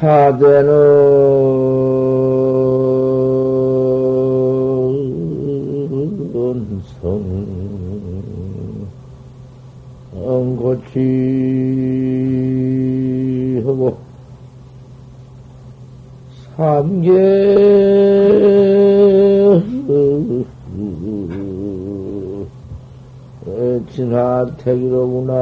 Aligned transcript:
사대는 0.00 0.66
성, 7.00 7.24
엉고치 10.14 10.96
하고 13.64 13.96
삼계 16.56 17.12
진화택이로구나. 23.92 25.36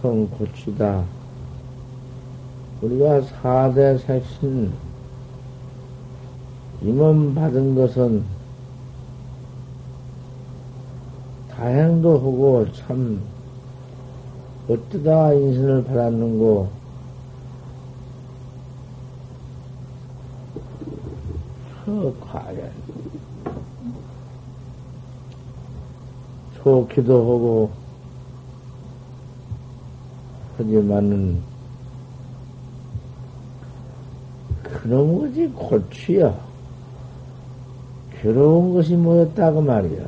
성고치다. 0.04 1.06
우리가 2.82 3.22
사대 3.22 3.98
색신 3.98 4.74
임원 6.82 7.34
받은 7.34 7.74
것은 7.74 8.26
다행도 11.50 12.18
하고 12.18 12.70
참 12.74 13.22
어떠다 14.68 15.32
인신을 15.36 15.86
받았는고 15.86 16.70
그 21.86 22.18
과연 22.20 22.72
좋기도 26.62 27.14
하고 27.22 27.83
하지만은 30.58 31.42
그놈 34.64 35.20
것이 35.20 35.48
고치야 35.48 36.34
괴로운 38.22 38.74
것이 38.74 38.96
뭐였다고 38.96 39.62
말이야 39.62 40.06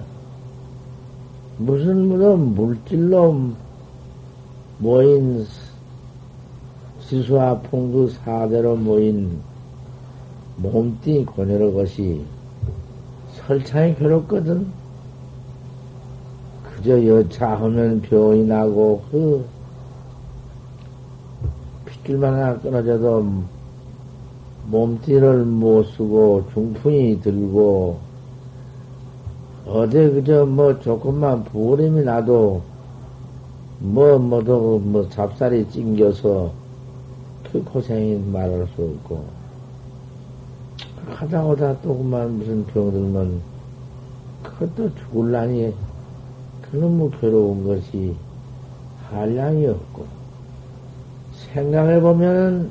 무슨 1.57 2.07
무슨 2.07 2.55
물질로 2.55 3.51
모인 4.79 5.45
지수와 7.01 7.59
풍두 7.61 8.09
사대로 8.09 8.75
모인 8.75 9.39
몸뚱이 10.57 11.25
고뇌로 11.25 11.73
것이 11.73 12.25
설창이 13.33 13.95
괴롭거든. 13.95 14.67
그저 16.63 17.05
여차하면 17.05 18.01
병이 18.01 18.45
나고 18.45 19.03
그 19.11 19.45
핏줄만 22.05 22.33
하나 22.33 22.57
끊어져도 22.59 23.25
몸뚱이를 24.67 25.43
못 25.43 25.83
쓰고 25.83 26.45
중풍이 26.53 27.19
들고 27.21 27.99
어디 29.65 29.97
그저 30.11 30.45
뭐 30.45 30.79
조금만 30.79 31.43
부어림이 31.45 32.03
나도 32.03 32.61
뭐 33.79 34.17
뭐도 34.19 34.79
뭐 34.79 35.09
잡살이 35.09 35.67
찡겨서 35.69 36.51
그 37.51 37.63
고생이 37.63 38.23
말할 38.31 38.67
수 38.75 38.83
없고 38.83 39.25
하다 41.07 41.45
오다 41.45 41.81
또 41.81 41.97
그만 41.97 42.37
무슨 42.37 42.65
병 42.67 42.91
들면 42.91 43.41
그것도 44.43 44.93
죽을라니 44.95 45.73
그놈의 46.61 46.97
뭐 46.97 47.11
괴로운 47.19 47.65
것이 47.65 48.15
한량이 49.09 49.67
없고 49.67 50.24
생각해 51.55 52.01
보면은 52.01 52.69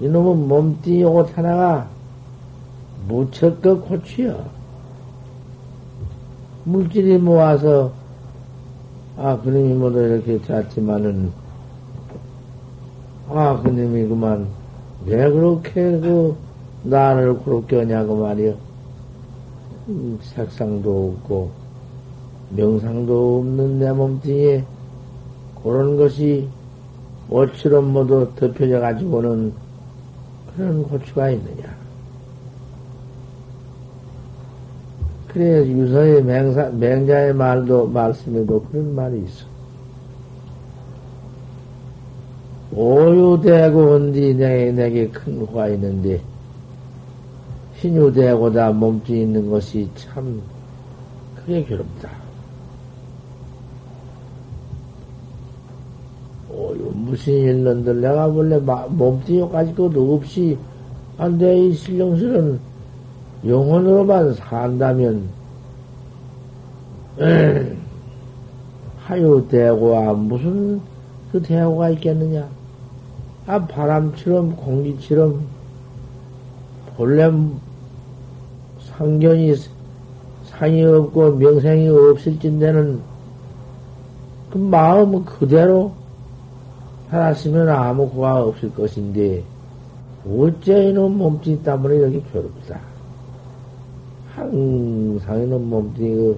이놈의 0.00 0.34
몸띠 0.48 1.04
옷 1.04 1.36
하나가 1.38 1.88
무척도 3.06 3.80
고치여. 3.82 4.44
물질이 6.64 7.18
모아서, 7.18 7.92
아, 9.16 9.40
그놈이 9.40 9.74
모두 9.74 10.00
이렇게 10.00 10.42
잤지만은, 10.42 11.30
아, 13.28 13.60
그놈이 13.62 14.08
그만, 14.08 14.46
왜 15.06 15.30
그렇게 15.30 15.72
그, 15.74 16.36
나를 16.82 17.38
그렇게 17.40 17.78
하냐고 17.78 18.16
말이여. 18.16 18.54
음, 19.88 20.18
색상도 20.20 21.14
없고, 21.16 21.50
명상도 22.50 23.38
없는 23.38 23.78
내 23.78 23.92
몸뚱이에, 23.92 24.64
그런 25.62 25.96
것이, 25.96 26.48
옷처럼 27.30 27.92
모두 27.92 28.30
덮여져 28.36 28.80
가지고는, 28.80 29.52
그런 30.56 30.82
고추가 30.84 31.30
있느냐. 31.30 31.76
그래, 35.28 35.66
유서의 35.66 36.24
맹사, 36.24 36.70
맹자의 36.70 37.34
말도, 37.34 37.88
말씀에도 37.88 38.62
그런 38.64 38.94
말이 38.94 39.22
있어. 39.24 39.46
오유대고 42.72 43.78
온디 43.94 44.34
내게, 44.34 44.72
내게 44.72 45.08
큰화 45.08 45.68
있는데, 45.68 46.20
신유대고다 47.76 48.72
몸뚱이 48.72 49.22
있는 49.22 49.50
것이 49.50 49.88
참, 49.94 50.42
크게 51.36 51.64
괴롭다. 51.64 52.10
오유, 56.50 56.56
무슨 56.94 57.32
일런들 57.32 58.00
내가 58.00 58.26
원래 58.26 58.58
몸뚱이 58.58 59.48
가지고 59.50 59.90
없이, 60.14 60.56
안 61.16 61.38
돼, 61.38 61.58
이 61.58 61.72
신령실은 61.72 62.58
영혼으로만 63.46 64.34
산다면, 64.34 65.28
하유 69.04 69.46
대고와 69.48 70.12
무슨 70.12 70.80
그 71.32 71.40
대고가 71.42 71.90
있겠느냐? 71.90 72.46
아, 73.46 73.64
바람처럼, 73.66 74.56
공기처럼, 74.56 75.40
본래 76.96 77.30
상견이, 78.80 79.54
상이 80.44 80.84
없고 80.84 81.36
명생이 81.36 81.88
없을진데는 81.88 83.00
그 84.50 84.58
마음 84.58 85.24
그대로 85.24 85.92
살았으면 87.10 87.68
아무 87.68 88.08
고가 88.10 88.44
없을 88.44 88.72
것인데, 88.74 89.42
어째 90.28 90.90
이놈 90.90 91.16
몸짓 91.16 91.62
때문에 91.62 91.96
이렇게 91.96 92.22
괴롭다. 92.32 92.78
항상 94.34 95.42
이놈 95.42 95.70
몸짓 95.70 96.36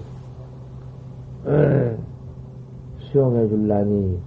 그, 1.45 1.99
수용해 3.01 3.49
줄라니, 3.49 4.19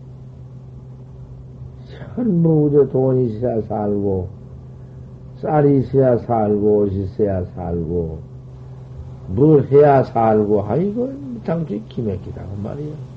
전부 2.16 2.66
우저 2.66 2.90
돈이 2.92 3.38
있어야 3.38 3.62
살고, 3.62 4.28
쌀이 5.38 5.80
있어야 5.80 6.18
살고, 6.18 6.78
옷이 6.80 7.04
있어야 7.04 7.46
살고, 7.56 8.20
뭘 9.30 9.66
해야 9.68 10.04
살고, 10.04 10.64
아이고, 10.64 11.14
당시 11.46 11.82
기맥기다, 11.88 12.42
그 12.42 12.62
말이야. 12.68 13.13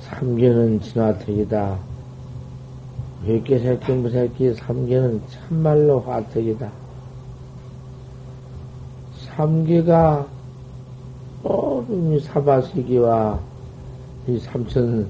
삼계는 0.00 0.80
진화택이다. 0.80 1.78
몇개 3.26 3.58
새끼 3.58 3.92
무새끼 3.92 4.54
삼계는 4.54 5.20
참말로 5.28 6.00
화택이다. 6.00 6.70
삼계가 9.36 10.26
어, 11.42 11.86
이 11.88 12.20
사바세기와 12.20 13.38
이 14.28 14.38
삼천, 14.38 15.08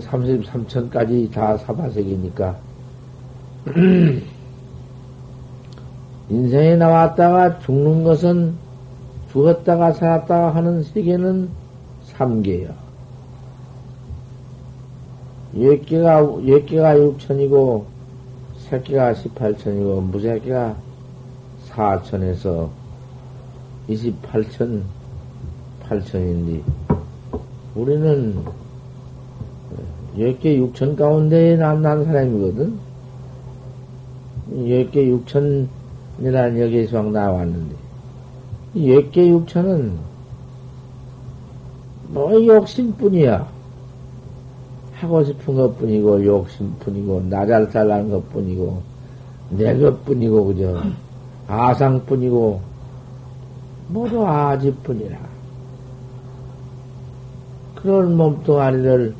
삼십삼천까지 0.00 1.30
다 1.32 1.56
사바세기니까. 1.56 2.56
인생에 6.28 6.76
나왔다가 6.76 7.58
죽는 7.60 8.04
것은 8.04 8.54
죽었다가 9.32 9.92
살았다가 9.92 10.54
하는 10.54 10.82
세계는 10.82 11.48
삼계야. 12.20 12.68
옛개가, 15.56 16.44
옛개가 16.44 16.94
6천이고, 16.96 17.84
새끼가 18.58 19.14
18천이고, 19.14 20.02
무새끼가 20.02 20.76
4천에서 21.70 22.68
28천, 23.88 24.82
8천인데, 25.88 26.62
우리는 27.74 28.36
옛개 30.18 30.58
6천 30.58 30.96
가운데에 30.96 31.56
난, 31.56 31.80
난 31.80 32.04
사람이거든? 32.04 32.78
옛개 34.66 35.06
6천이라는 35.06 36.60
여기에서 36.60 37.02
나왔는데, 37.02 37.74
옛개 38.76 39.22
6천은 39.22 40.09
뭐 42.12 42.32
욕심뿐이야. 42.44 43.48
하고 44.94 45.24
싶은 45.24 45.54
것 45.54 45.78
뿐이고, 45.78 46.24
욕심 46.26 46.74
뿐이고, 46.80 47.22
나 47.30 47.46
잘 47.46 47.66
살라는 47.70 48.10
것 48.10 48.28
뿐이고, 48.30 48.82
내 49.50 49.78
것 49.78 50.04
뿐이고, 50.04 50.44
그저, 50.46 50.82
아상 51.46 52.04
뿐이고, 52.04 52.60
모두 53.88 54.26
아지 54.26 54.72
뿐이라. 54.82 55.16
그런 57.76 58.16
몸뚱아리를 58.16 59.14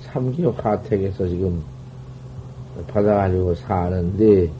삼기 0.00 0.44
화택에서 0.44 1.28
지금 1.28 1.62
받아가지고 2.88 3.54
사는데, 3.56 4.50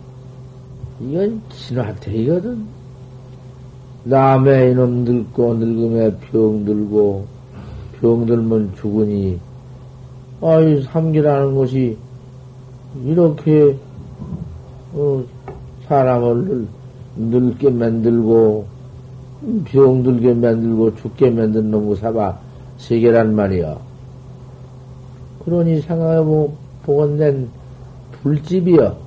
이건 1.00 1.40
진화택이거든. 1.48 2.66
남의 4.04 4.72
이놈 4.72 5.04
늙고, 5.04 5.54
늙으면 5.54 6.18
병 6.30 6.64
들고, 6.66 7.33
병 8.04 8.26
들면 8.26 8.74
죽으니, 8.76 9.40
아이, 10.42 10.82
삼기라는 10.82 11.54
것이 11.54 11.96
이렇게, 13.02 13.78
어, 14.92 15.24
사람을 15.88 16.66
늙게 17.16 17.70
만들고, 17.70 18.66
병들게 19.64 20.34
만들고, 20.34 20.96
죽게 20.96 21.30
만든 21.30 21.70
놈의 21.70 21.96
사바 21.96 22.38
세계란 22.76 23.34
말이야. 23.34 23.78
그러니 25.46 25.80
생각해보, 25.80 26.52
보건된 26.82 27.48
불집이여. 28.12 28.98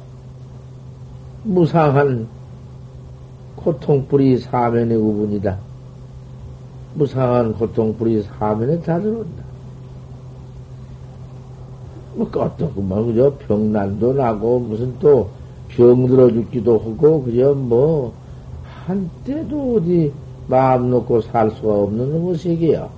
무상한 1.44 2.28
고통뿌리 3.58 4.40
사면의 4.40 4.98
구분이다. 4.98 5.67
무상한 6.98 7.54
고통뿌리 7.54 8.24
사면에 8.24 8.80
다 8.82 9.00
들어온다. 9.00 9.44
뭐, 12.16 12.28
어떻구만, 12.34 13.06
그저 13.06 13.32
병난도 13.48 14.14
나고, 14.14 14.60
무슨 14.60 14.98
또 15.00 15.30
병 15.70 16.08
들어 16.08 16.32
죽기도 16.32 16.80
하고, 16.80 17.24
그저 17.24 17.54
뭐, 17.54 18.14
한때도 18.86 19.76
어디 19.76 20.12
마음 20.48 20.90
놓고 20.90 21.22
살 21.22 21.52
수가 21.52 21.84
없는 21.84 22.36
세계야. 22.36 22.90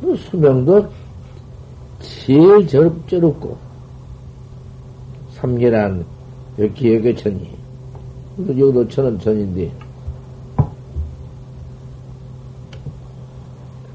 뭐 0.00 0.16
수명도 0.16 0.88
제일 2.00 2.66
저럽저럽고, 2.66 3.56
삼계란, 5.34 6.04
여기 6.58 7.14
천이. 7.14 7.50
여기도 8.48 8.88
천은 8.88 9.18
천인데. 9.18 9.70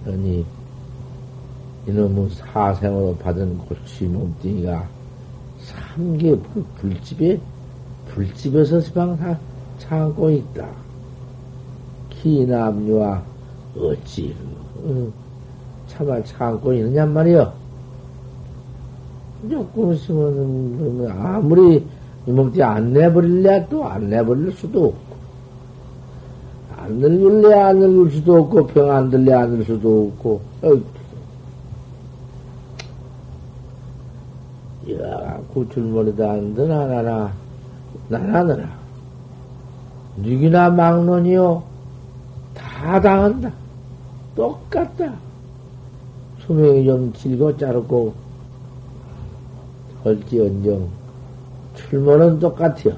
그러니, 0.05 0.45
이놈의 1.87 2.29
사생으로 2.29 3.15
받은 3.17 3.57
골치 3.57 4.05
몸뚱이가 4.05 4.87
삼계 5.59 6.37
불집에, 6.79 7.39
불집에서 8.09 8.81
다 8.81 9.39
참고 9.79 10.29
있다. 10.29 10.67
기남류와 12.11 13.23
어찌, 13.77 14.35
어, 14.83 15.11
참아 15.87 16.23
참고 16.23 16.71
있느냐 16.73 17.05
말이여. 17.05 17.53
조금 19.49 19.93
있으면, 19.93 21.07
아무리 21.11 21.83
이 22.27 22.31
몸뚱이 22.31 22.63
안 22.63 22.93
내버릴래 22.93 23.67
또 23.69 23.83
안 23.85 24.09
내버릴 24.09 24.51
수도 24.51 24.85
없고. 24.85 25.04
안 26.85 26.99
늙을래 26.99 27.53
안 27.59 27.79
늙을 27.79 28.11
수도 28.11 28.37
없고, 28.37 28.67
병 28.67 28.89
안 28.91 29.09
들래 29.09 29.33
안 29.33 29.49
들 29.57 29.65
수도 29.65 30.11
없고, 30.13 30.41
어이, 30.61 30.83
야, 35.01 35.39
구출머리도 35.53 36.29
안 36.29 36.53
드나, 36.53 36.85
나나, 36.85 37.31
나나느라. 38.07 38.69
누기나 40.17 40.69
막론이요. 40.69 41.63
다 42.53 43.01
당한다. 43.01 43.51
똑같다. 44.35 45.11
수명이 46.45 46.85
좀 46.85 47.11
길고 47.13 47.57
짧고, 47.57 48.13
할지언정, 50.03 50.87
출모는 51.75 52.39
똑같아요. 52.39 52.93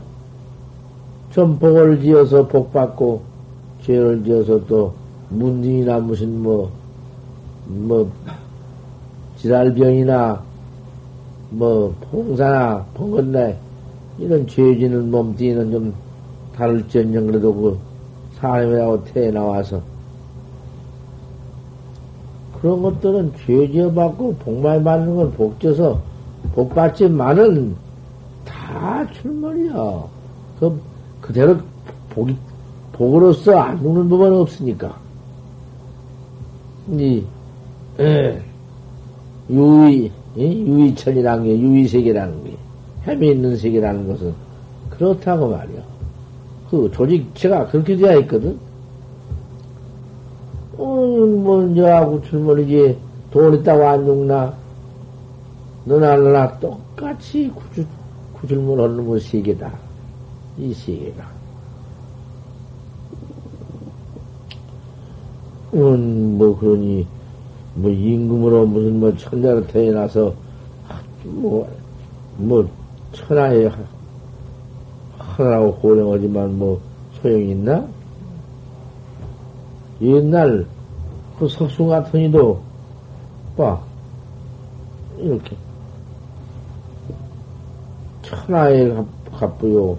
좀 1.32 1.58
복을 1.58 2.02
지어서 2.02 2.46
복 2.48 2.74
받고, 2.74 3.22
죄를 3.88 4.24
지어서 4.24 4.64
또, 4.68 4.94
문딩이나 5.30 6.00
무슨 6.00 6.44
뭐, 6.44 6.70
뭐, 7.66 8.12
지랄병이나 9.38 10.44
뭐, 11.52 11.96
봉사나, 12.12 12.86
봉건내, 12.94 13.58
이런 14.20 14.46
죄지는 14.46 15.10
몸뚱이는 15.10 15.72
좀 15.72 15.94
다를지언정 16.56 17.28
그래도 17.28 17.54
그 17.54 17.80
사람이라고 18.36 19.04
태어나와서 19.06 19.82
그런 22.60 22.82
것들은 22.82 23.34
죄 23.46 23.72
지어 23.72 23.92
받고 23.92 24.36
복말 24.40 24.84
받는 24.84 25.16
건 25.16 25.32
복져서 25.34 26.02
복 26.54 26.74
받지만은 26.74 27.76
다 28.44 29.06
출몰이야. 29.14 30.04
그, 30.60 30.82
그대로 31.22 31.58
복이, 32.10 32.36
복으로서 32.98 33.58
안 33.58 33.80
죽는 33.80 34.10
법은 34.10 34.34
없으니까. 34.34 34.98
이, 36.92 37.24
에, 38.00 38.42
유의, 39.50 40.12
유의천이라는 40.36 41.44
게, 41.44 41.60
유의세계라는 41.60 42.44
게, 42.44 42.58
햄이 43.06 43.32
있는 43.32 43.56
세계라는 43.56 44.08
것은 44.08 44.34
그렇다고 44.90 45.50
말이야. 45.50 45.82
그 46.72 46.90
조직체가 46.92 47.68
그렇게 47.68 47.96
되어 47.96 48.20
있거든. 48.22 48.58
어, 50.78 50.86
뭐, 50.86 51.64
너하고 51.64 52.22
출몰이지, 52.24 52.98
돈 53.32 53.54
있다고 53.56 53.88
안 53.88 54.06
죽나? 54.06 54.54
너나 55.86 56.16
너나 56.16 56.60
똑같이 56.60 57.50
구출, 57.54 57.86
구출물 58.34 58.82
하는 58.82 59.06
뭐 59.06 59.20
세계다. 59.20 59.72
이 60.58 60.74
세계가. 60.74 61.37
음, 65.74 66.38
뭐, 66.38 66.58
그러니, 66.58 67.06
뭐 67.76 67.92
임금으로 67.92 68.66
무슨 68.66 69.00
뭐 69.00 69.16
천자로 69.16 69.68
태어나서 69.68 70.34
뭐, 71.24 71.68
뭐 72.38 72.68
천하에 73.12 73.70
하나라고 75.18 75.72
호령하지만 75.72 76.58
뭐 76.58 76.80
소용이 77.22 77.52
있나? 77.52 77.86
옛날 80.02 80.66
그 81.38 81.48
석순 81.48 81.90
같은 81.90 82.22
이도 82.22 82.60
봐 83.56 83.80
이렇게 85.18 85.56
천하의 88.22 89.06
갑부요. 89.34 89.98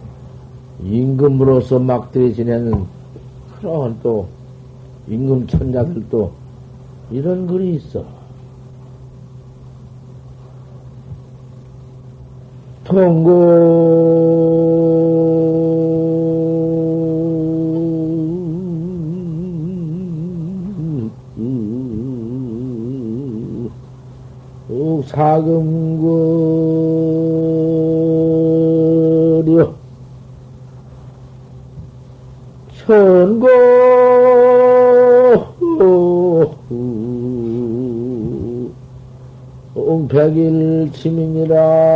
임금으로서 0.82 1.78
막들이 1.78 2.34
지내는 2.34 2.84
그런 3.60 3.98
또 4.02 4.28
임금 5.08 5.46
천자들도 5.46 6.32
이런 7.10 7.46
글이 7.46 7.76
있어. 7.76 8.04
통고. 12.84 14.28
사금거려. 25.08 26.18
천고 32.86 33.48
백일 40.06 40.90
치민이라 40.92 41.88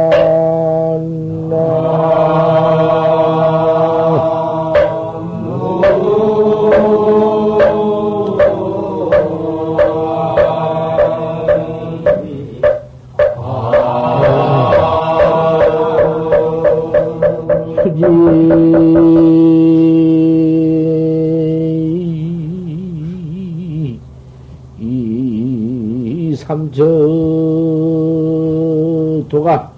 도가 29.33 29.73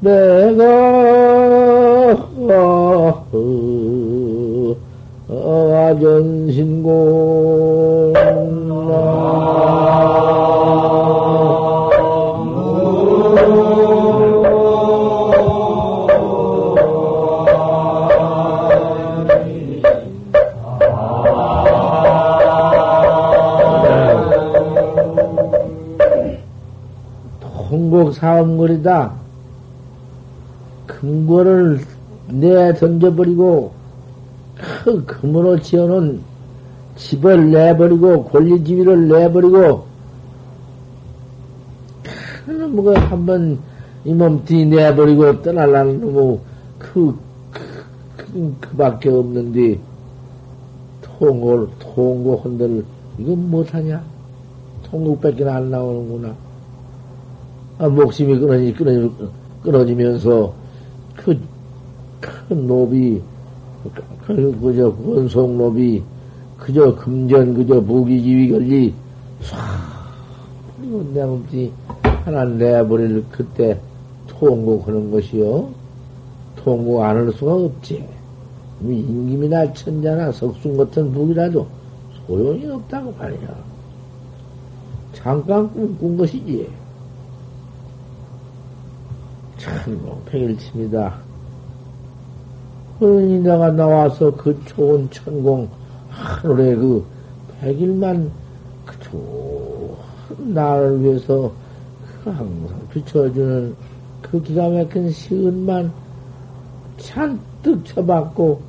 내가 0.00 0.64
아전신공 5.90 7.31
사음거리다. 28.22 29.14
금고를 30.86 31.80
내 32.28 32.72
던져버리고 32.74 33.72
그 34.84 35.04
금으로 35.04 35.60
지어놓은 35.60 36.20
집을 36.94 37.50
내버리고 37.50 38.26
권리지위를 38.26 39.08
내버리고 39.08 39.86
큰 42.46 42.76
뭐가 42.76 43.00
한번 43.00 43.58
이 44.04 44.14
몸띠 44.14 44.66
내버리고 44.66 45.42
떠날라는 45.42 46.00
놈의 46.00 46.38
그, 46.78 47.18
그, 47.50 47.60
그, 48.16 48.56
그 48.60 48.76
밖에 48.76 49.08
없는데 49.08 49.80
통을 51.02 51.66
통고 51.80 52.36
흔들 52.36 52.84
이건 53.18 53.50
못하냐 53.50 54.00
통곡밖에 54.84 55.44
안 55.48 55.72
나오는구나. 55.72 56.51
아, 57.82 57.88
목심이 57.88 58.38
끊어지, 58.38 58.72
끊어지, 58.74 59.10
끊어지면서 59.64 60.54
그, 61.16 61.36
큰 62.20 62.68
노비, 62.68 63.20
그, 64.24 64.56
그저 64.60 64.94
권속 64.94 65.56
노비, 65.56 66.00
그저 66.58 66.94
금전, 66.94 67.54
그저 67.54 67.80
무기지위 67.80 68.50
걸리, 68.50 68.94
쏴, 69.42 69.56
그리고 70.76 71.04
내 71.12 71.24
몸띠 71.24 71.72
하나 72.02 72.44
내버릴 72.44 73.24
그때 73.32 73.80
통곡하는 74.28 75.10
것이요. 75.10 75.68
통곡 76.54 77.02
안 77.02 77.16
할 77.16 77.32
수가 77.32 77.52
없지. 77.52 78.06
임금이나 78.80 79.72
천자나 79.72 80.30
석순 80.30 80.76
같은 80.76 81.12
북이라도 81.12 81.66
소용이 82.28 82.64
없다고 82.64 83.12
말이야. 83.18 83.56
잠깐 85.14 85.68
꿈꾼 85.72 86.16
것이지. 86.16 86.81
천공 89.62 90.20
백일칩니다. 90.26 91.14
그러니 92.98 93.38
내가 93.40 93.70
나와서 93.70 94.34
그 94.34 94.60
좋은 94.64 95.08
천공 95.10 95.68
하늘에 96.10 96.74
그 96.74 97.04
백일만 97.60 98.30
그 98.84 98.98
좋은 99.00 100.54
나를 100.54 101.00
위해서 101.02 101.52
그 102.24 102.30
항상 102.30 102.88
비춰주는 102.92 103.74
그 104.20 104.42
기가 104.42 104.68
막힌 104.68 105.10
시은만 105.10 105.92
잔뜩 106.96 107.84
쳐받고 107.84 108.60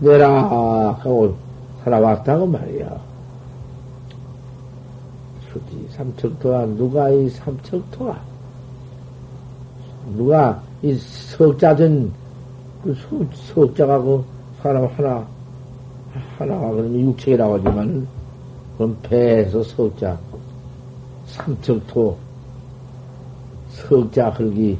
내라 0.00 0.92
하고 0.98 1.34
살아왔다고 1.84 2.46
말이야. 2.46 3.00
수지 5.52 5.88
삼척토와 5.90 6.66
누가 6.66 7.10
이 7.10 7.28
삼척토와 7.30 8.29
누가 10.16 10.62
이 10.82 10.94
석자든 10.94 12.10
그 12.82 12.96
석자가 13.54 14.00
그 14.02 14.24
사람 14.62 14.86
하나 14.96 15.26
하나가 16.38 16.70
그러면 16.70 17.00
육체라고 17.00 17.54
하지만 17.54 18.06
그럼 18.76 18.96
배에서 19.02 19.62
석자 19.62 20.18
삼척토 21.26 22.16
석자 23.68 24.30
흙이 24.30 24.78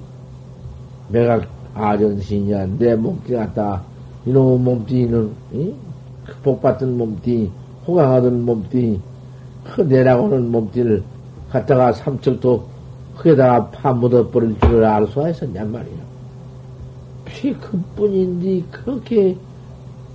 내가 1.08 1.40
아전신이야 1.74 2.66
내 2.78 2.96
몸띠 2.96 3.34
같다 3.34 3.82
이놈의 4.26 4.58
몸띠는 4.58 5.30
이? 5.52 5.74
그 6.26 6.34
복받던 6.42 6.96
몸띠 6.96 7.50
호강하던 7.86 8.44
몸띠 8.44 9.00
그 9.64 9.82
내라고는 9.82 10.50
몸띠를 10.50 11.02
갖다가 11.50 11.92
삼척토 11.92 12.69
그에다가 13.20 13.68
파 13.70 13.92
묻어버릴 13.92 14.58
줄을 14.60 14.84
알 14.84 15.06
수가 15.06 15.28
있었냔 15.28 15.70
말이야. 15.70 15.96
피 17.26 17.52
그뿐인데 17.52 18.66
그렇게 18.70 19.36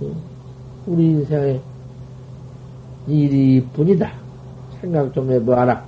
어, 0.00 0.12
우리 0.86 1.06
인생에 1.06 1.60
일이 3.06 3.64
뿐이다. 3.72 4.12
생각 4.80 5.12
좀 5.14 5.30
해봐라. 5.30 5.84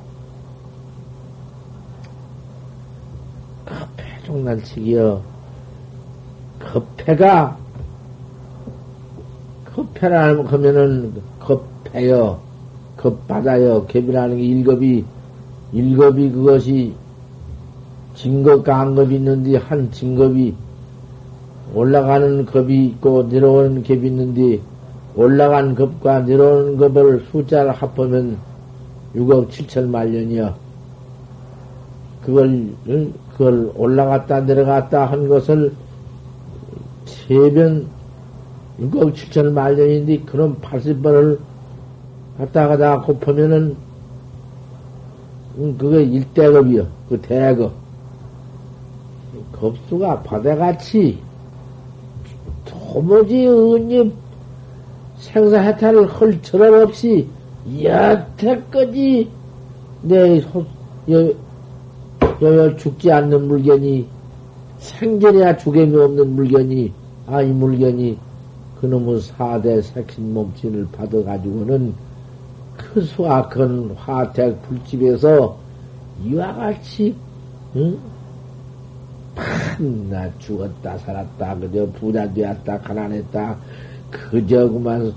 급해 3.65 4.23
종날치기여. 4.25 5.21
급해가 6.61 7.59
급해라는 9.65 10.47
하면은 10.47 11.15
급해요. 11.41 12.41
급받아요. 12.97 13.87
급이라는 13.87 14.37
게 14.37 14.43
일급이 14.45 15.05
일급이 15.73 16.31
그것이 16.31 16.95
진급과 18.19 18.81
안급이 18.81 19.15
있는데 19.15 19.57
한 19.57 19.93
진급이 19.93 20.53
올라가는 21.73 22.45
급이 22.47 22.87
있고 22.87 23.23
내려오는 23.25 23.85
급이 23.85 24.09
있는데 24.09 24.61
올라간 25.15 25.77
급과 25.77 26.21
내려오는 26.21 26.77
급을 26.79 27.27
숫자를 27.31 27.71
합하면 27.71 28.39
6억 29.15 29.49
7천 29.51 29.89
만 29.89 30.11
년이여. 30.11 30.55
그걸, 32.25 32.69
그걸 33.33 33.71
올라갔다 33.77 34.41
내려갔다 34.41 35.07
한 35.07 35.29
것을 35.29 35.73
세변 37.05 37.87
6억 38.81 39.15
7천 39.15 39.53
만 39.53 39.77
년인데 39.77 40.23
그런 40.23 40.57
80번을 40.61 41.39
갔다 42.37 42.67
가다 42.67 43.01
곱하면은 43.03 43.77
그게 45.79 46.03
일대급이요. 46.03 46.87
그 47.09 47.21
대급. 47.21 47.88
겁수가 49.61 50.23
바다같이 50.23 51.19
도무지 52.65 53.47
은님 53.47 54.13
생사해탈을 55.19 56.07
할 56.07 56.43
저럴 56.43 56.83
없이 56.83 57.27
여태까지 57.83 59.29
내 60.03 60.41
소, 60.41 60.65
여, 61.11 61.33
여여 62.41 62.77
죽지 62.77 63.11
않는 63.11 63.49
물건이 63.49 64.07
생전에야 64.79 65.57
죽음이 65.57 65.97
없는 65.97 66.35
물건이 66.35 66.93
아이 67.27 67.47
물건이 67.47 68.17
그놈의 68.81 69.21
사대 69.21 69.83
색신 69.83 70.33
몸짓을 70.33 70.87
받아가지고는 70.93 71.95
그 72.77 73.03
수악한 73.03 73.91
화택 73.97 74.63
불집에서 74.63 75.59
이와 76.25 76.55
같이 76.55 77.15
응? 77.75 77.99
판나 79.39 80.29
죽었다 80.39 80.99
살았다 80.99 81.55
그저 81.57 81.87
부자 81.93 82.33
되었다 82.33 82.79
가난했다 82.79 83.57
그저 84.11 84.69
그만 84.69 85.13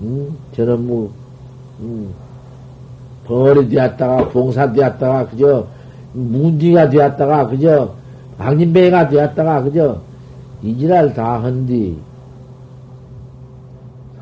응? 0.00 0.36
저는 0.52 0.86
뭐 0.86 1.12
응? 1.80 2.08
벌이 3.24 3.68
되었다가 3.68 4.28
봉사 4.30 4.72
되었다가 4.72 5.28
그저 5.28 5.66
문지가 6.12 6.88
되었다가 6.88 7.48
그저 7.48 7.94
방진배가 8.38 9.08
되었다가 9.08 9.62
그저 9.62 10.00
이지랄 10.62 11.12
다 11.14 11.42
한디 11.42 11.98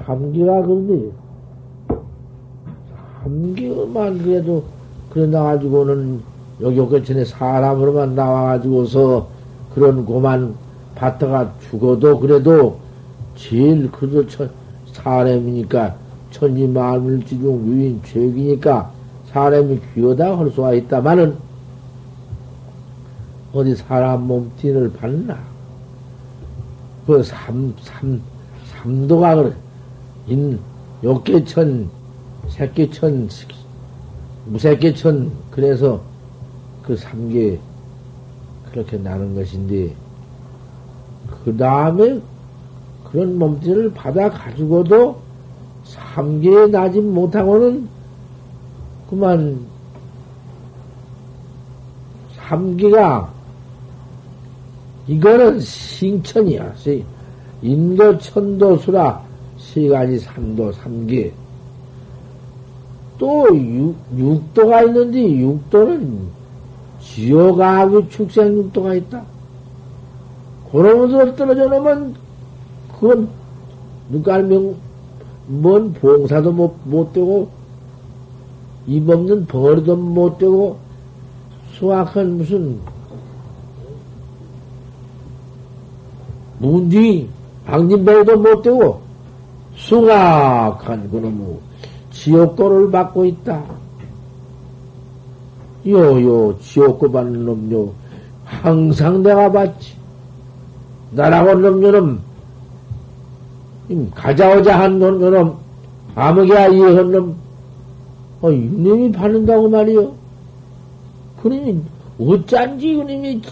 삼기가 0.05 0.63
그런데 0.63 1.11
삼기만 3.23 4.19
그래도 4.19 4.65
그래 5.11 5.27
나가지고는 5.27 6.21
여기 6.61 6.81
오전에 6.81 7.25
사람으로만 7.25 8.15
나와가지고서 8.15 9.36
그런 9.77 10.07
고만 10.07 10.55
받다가 10.95 11.53
죽어도 11.69 12.19
그래도 12.19 12.81
제일 13.35 13.91
그래도 13.93 14.27
천, 14.27 14.51
사람이니까 14.91 15.95
천지 16.31 16.67
만물 16.67 17.23
지중 17.27 17.67
유인 17.67 18.01
죄기니까 18.03 18.91
사람이 19.31 19.79
귀하다 19.95 20.39
할 20.39 20.51
수가 20.51 20.73
있다마는 20.73 21.37
어디 23.53 23.77
사람 23.77 24.27
몸띠를 24.27 24.95
봤나? 24.95 25.39
그 27.07 27.23
삼, 27.23 27.75
삼, 27.83 28.23
삼도가 28.73 29.35
그래. 29.35 29.53
인, 30.27 30.59
욕계천, 31.05 31.91
새끼천, 32.49 33.29
무새끼천, 34.47 35.31
그래서 35.51 36.01
그 36.83 36.97
삼계 36.97 37.61
그렇게 38.77 38.99
나는 38.99 39.35
것인데, 39.35 39.95
그 41.43 41.57
다음에 41.57 42.21
그런 43.05 43.39
몸띠를 43.39 43.91
받아 43.95 44.29
가지고도 44.29 45.19
삼계에 45.85 46.67
나지 46.67 47.01
못하고는 47.01 47.89
그만 49.09 49.59
삼계가 52.35 53.33
이거는 55.07 55.61
신천이야. 55.61 56.75
인도, 57.63 58.19
천도, 58.19 58.77
수라, 58.77 59.23
시간이 59.57 60.19
삼도, 60.19 60.73
삼계. 60.73 61.33
또 63.17 63.47
육, 63.57 63.97
육도가 64.15 64.83
있는데, 64.83 65.39
육도는 65.39 66.36
지옥하고 67.17 68.11
축생 68.11 68.59
육도가 68.59 68.95
있다. 68.95 69.23
그러면서 70.71 71.35
떨어져 71.35 71.67
놓으면, 71.67 72.15
그건, 72.93 73.29
눈깔명, 74.11 74.75
뭔 75.47 75.95
봉사도 75.95 76.53
못, 76.53 76.77
못 76.85 77.15
되고, 77.15 77.49
입 78.87 79.09
없는 79.09 79.47
벌도 79.47 79.97
못 79.97 80.37
되고, 80.37 80.79
수학은 81.73 82.37
무슨, 82.37 82.79
문디, 86.59 87.31
방진배도 87.65 88.37
못 88.37 88.61
되고, 88.61 89.01
숭악한 89.77 91.11
그놈의 91.11 91.59
지옥고를 92.11 92.91
받고 92.91 93.25
있다. 93.25 93.86
요요, 95.87 96.59
지옥고 96.61 97.11
받는 97.11 97.45
놈요, 97.45 97.93
항상 98.45 99.23
내가 99.23 99.51
받지. 99.51 99.95
나라고 101.13 101.55
놈요놈, 101.55 102.21
가자오자 104.15 104.81
한 104.81 104.99
놈요놈, 104.99 105.57
아무개야 106.15 106.69
이해한 106.69 107.13
놈, 107.13 107.37
어, 108.41 108.51
이놈이 108.51 109.13
받는다고 109.13 109.69
말이요. 109.69 110.13
그놈이, 111.43 111.81
어쩐지 112.19 112.97
그놈이 112.97 113.43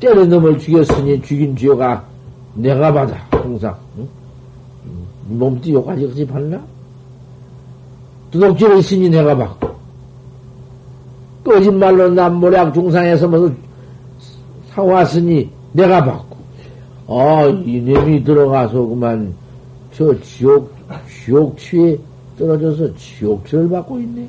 때려 0.00 0.24
넘을 0.24 0.58
죽였으니 0.58 1.20
죽인 1.22 1.56
죄가 1.56 2.04
내가 2.54 2.92
받아, 2.92 3.16
항상. 3.30 3.76
응? 3.98 4.08
몸띠 5.28 5.72
요까지 5.72 6.06
그지 6.06 6.26
받나? 6.26 6.60
두둑질을 8.30 8.78
있으니 8.78 9.10
내가 9.10 9.36
받고. 9.36 9.77
거짓말로 11.44 12.10
남모략 12.10 12.74
중상에서 12.74 13.28
무슨 13.28 13.56
사왔으니 14.70 15.50
내가 15.72 16.04
받고. 16.04 16.36
아, 17.08 17.46
이놈이 17.46 18.22
들어가서 18.22 18.86
그만 18.86 19.34
저 19.92 20.14
지옥, 20.20 20.70
지옥취에 21.24 21.98
떨어져서 22.38 22.94
지옥취를 22.96 23.68
받고 23.68 23.98
있네. 23.98 24.28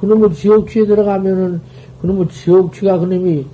그놈의 0.00 0.34
지옥취에 0.34 0.86
들어가면은, 0.86 1.60
그놈의 2.00 2.28
지옥취가 2.28 2.98
그놈이 2.98 3.46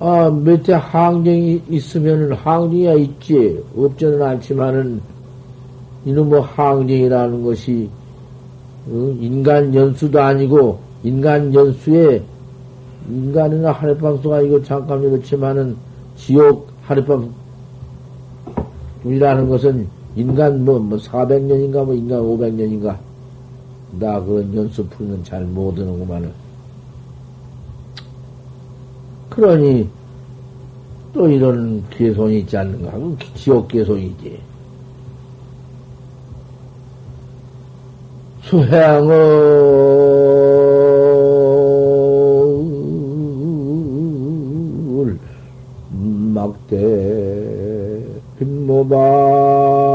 아, 0.00 0.30
몇대 0.30 0.74
항정이 0.74 1.62
있으면은 1.68 2.32
항정이야 2.32 2.94
있지. 2.94 3.62
없지는 3.76 4.22
않지만은, 4.22 5.00
이놈의 6.04 6.24
뭐 6.24 6.40
항정이라는 6.40 7.42
것이, 7.42 7.90
어? 7.92 7.97
인간 8.90 9.74
연수도 9.74 10.20
아니고, 10.20 10.78
인간 11.02 11.52
연수에, 11.52 12.22
인간이나 13.10 13.72
하룻밤수가 13.72 14.42
이거 14.42 14.62
잠깐 14.62 15.02
이렇지만은, 15.02 15.76
지옥 16.16 16.68
하룻밤, 16.82 17.32
이라는 19.04 19.48
것은 19.48 19.86
인간 20.16 20.64
뭐, 20.64 20.78
뭐, 20.78 20.98
400년인가, 20.98 21.84
뭐, 21.84 21.94
인간 21.94 22.20
500년인가. 22.20 22.96
나 23.98 24.20
그런 24.22 24.54
연수 24.54 24.86
풀이는 24.86 25.22
잘 25.24 25.44
못하는구만은. 25.44 26.30
그러니 29.30 29.88
또 31.12 31.28
이런 31.28 31.82
개손이 31.90 32.40
있지 32.40 32.56
않는가 32.56 32.92
하면 32.92 33.16
지옥 33.34 33.68
개손이지. 33.68 34.47
수행을 38.48 39.18
막대 46.34 46.78
빈모반 48.38 49.87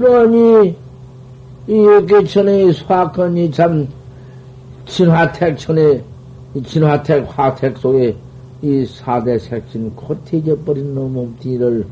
그러니, 0.00 0.76
이렇게 1.66 2.24
전에 2.24 2.70
수학건이 2.72 3.50
참, 3.50 3.88
진화택천에, 4.84 6.04
진화택, 6.64 7.26
화택 7.36 7.78
속에 7.78 8.14
이 8.62 8.84
사대 8.86 9.38
색신 9.38 9.94
코티져 9.96 10.56
버린 10.64 10.94
놈 10.94 11.36
뒤를 11.38 11.86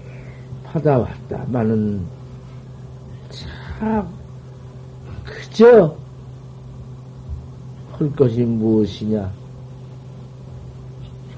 받아왔다마는 0.65 2.01
참 3.31 4.09
그저 5.25 5.95
할 7.93 8.13
것이 8.13 8.43
무엇이냐? 8.43 9.31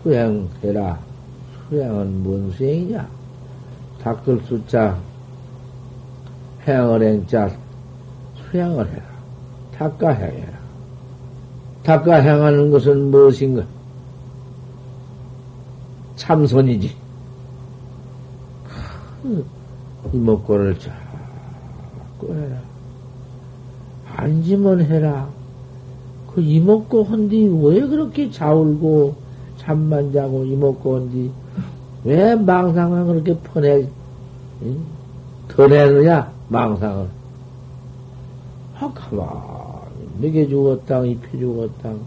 수행해라. 0.02 0.98
수행은 1.68 2.22
뭔 2.22 2.50
수행이냐? 2.52 3.09
닦을 4.02 4.40
숫자, 4.44 4.96
행을 6.66 7.02
행자, 7.02 7.50
수행을 8.50 8.88
해라. 8.88 9.02
닦아 9.76 10.11
행해라. 10.11 10.59
닦아 11.85 12.14
행하는 12.16 12.70
것은 12.70 13.11
무엇인가? 13.11 13.64
참선이지. 16.16 16.96
이목구를 20.12 20.79
자꾸 20.79 22.35
해라. 22.35 22.61
앉으면 24.16 24.83
해라. 24.83 25.29
그 26.35 26.40
이목구 26.40 27.02
헌디 27.02 27.61
왜 27.62 27.81
그렇게 27.87 28.31
자울고 28.31 29.14
잠만 29.59 30.12
자고 30.12 30.44
이목구 30.44 30.96
헌디 30.96 31.31
왜 32.05 32.35
망상을 32.35 33.07
그렇게 33.07 33.38
퍼내 33.38 33.88
더 35.48 35.66
내느냐 35.66 36.36
망상을. 36.48 37.09
아 38.78 38.92
가만히. 38.92 39.76
먹여 40.20 40.48
죽었당 40.48 41.06
입혀 41.09 41.38
죽었당 41.38 42.00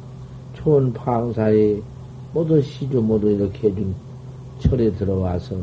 좋은 0.56 0.93
방사에 0.93 1.82
모두 2.34 2.62
시주 2.62 3.02
모두 3.02 3.30
이렇게 3.30 3.69
해준 3.69 3.95
철에 4.60 4.91
들어와서 4.93 5.56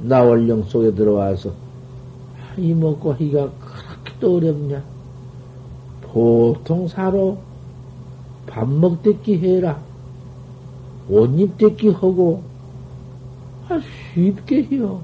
나월령 0.00 0.64
속에 0.64 0.94
들어와서 0.94 1.50
아, 1.50 2.54
이 2.58 2.74
먹고 2.74 3.12
하기가 3.12 3.50
그렇게도 3.52 4.36
어렵냐? 4.36 4.82
보통 6.02 6.88
사로 6.88 7.38
밥 8.46 8.68
먹대기 8.68 9.38
해라. 9.38 9.80
옷 11.08 11.38
입대기 11.38 11.90
하고 11.90 12.42
아, 13.68 13.80
쉽게 14.14 14.64
해요 14.64 15.00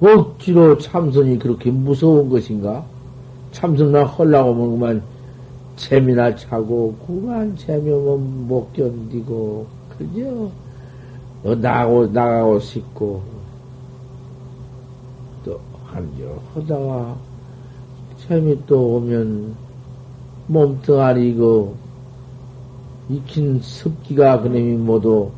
억지로 0.00 0.76
참선이 0.78 1.38
그렇게 1.38 1.70
무서운 1.70 2.28
것인가 2.28 2.84
참선만 3.52 4.04
하려고 4.04 4.52
하면 4.52 4.70
그만 4.70 5.02
재미나 5.76 6.34
차고 6.34 6.94
그만 7.06 7.56
재미면 7.56 8.48
못 8.48 8.72
견디고 8.72 9.66
그죠? 9.96 10.50
어, 11.44 11.54
나가고 11.54 12.06
나가고 12.08 12.58
싶고 12.58 13.22
또 15.44 15.60
한저 15.86 16.38
하다가 16.54 17.16
재미 18.26 18.58
또 18.66 18.96
오면 18.96 19.54
몸뚱아리 20.46 21.34
고 21.34 21.76
익힌 23.08 23.60
습기가 23.60 24.40
그놈이 24.40 24.76
모두 24.76 25.30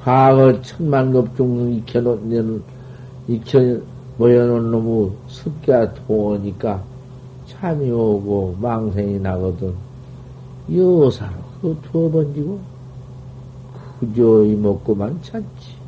과거 0.00 0.60
천만 0.62 1.12
급 1.12 1.34
중 1.36 1.72
익혀놓는 1.74 2.62
익혀 3.28 3.80
모여놓은 4.18 4.70
놈의 4.70 5.10
습기가 5.28 5.94
도으니까 5.94 6.82
참이 7.46 7.90
오고 7.90 8.56
망생이 8.60 9.18
나거든. 9.18 9.74
여사로 10.70 11.34
그 11.60 11.78
두어 11.82 12.10
번지고 12.10 12.60
그저 14.00 14.44
이 14.44 14.54
먹고만 14.56 15.20
찾지. 15.22 15.82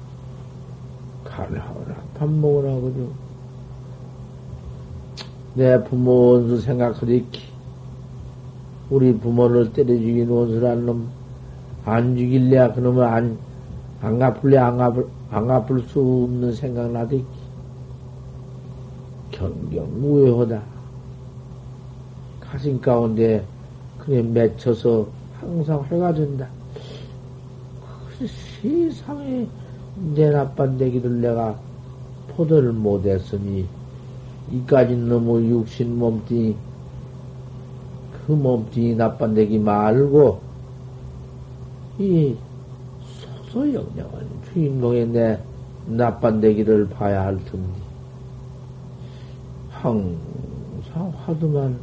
가라오라 1.24 1.96
밥 2.18 2.28
먹으라 2.28 2.74
그죠. 2.76 3.08
내 5.54 5.82
부모 5.84 6.32
원수 6.32 6.60
생각하리키. 6.60 7.54
우리 8.90 9.16
부모를 9.16 9.72
때려 9.72 9.94
죽인 9.94 10.28
원수란 10.28 10.84
놈, 10.84 11.08
안 11.84 12.16
죽일래, 12.16 12.72
그놈을 12.72 13.04
안, 13.04 13.38
안 14.04 14.18
갚을래, 14.18 14.58
안 14.58 14.76
갚을, 14.76 15.06
안 15.30 15.46
갚을 15.46 15.80
수 15.84 15.98
없는 15.98 16.52
생각 16.52 16.90
나대기. 16.92 17.24
경경 19.30 19.88
우회하다. 20.02 20.62
가슴 22.38 22.78
가운데 22.82 23.42
그게 23.98 24.20
맺혀서 24.20 25.08
항상 25.40 25.80
화가 25.88 26.12
된다. 26.12 26.46
그 28.18 28.26
세상에 28.60 29.46
내 30.14 30.30
나쁜 30.30 30.76
대기를 30.76 31.22
내가 31.22 31.58
포도를 32.28 32.72
못했으니 32.72 33.66
이까지 34.52 34.96
너무 34.96 35.40
육신 35.40 35.98
몸뚱이 35.98 36.54
그 38.12 38.32
몸뚱이 38.32 38.96
나쁜 38.96 39.34
대기 39.34 39.58
말고 39.58 40.40
이 41.98 42.36
소소영령한 43.54 44.28
주인공의 44.52 45.06
내 45.08 45.38
나쁜 45.86 46.40
대기를 46.40 46.88
봐야 46.88 47.22
할 47.22 47.36
텐데 47.44 47.80
항상 49.70 51.12
화두만 51.24 51.78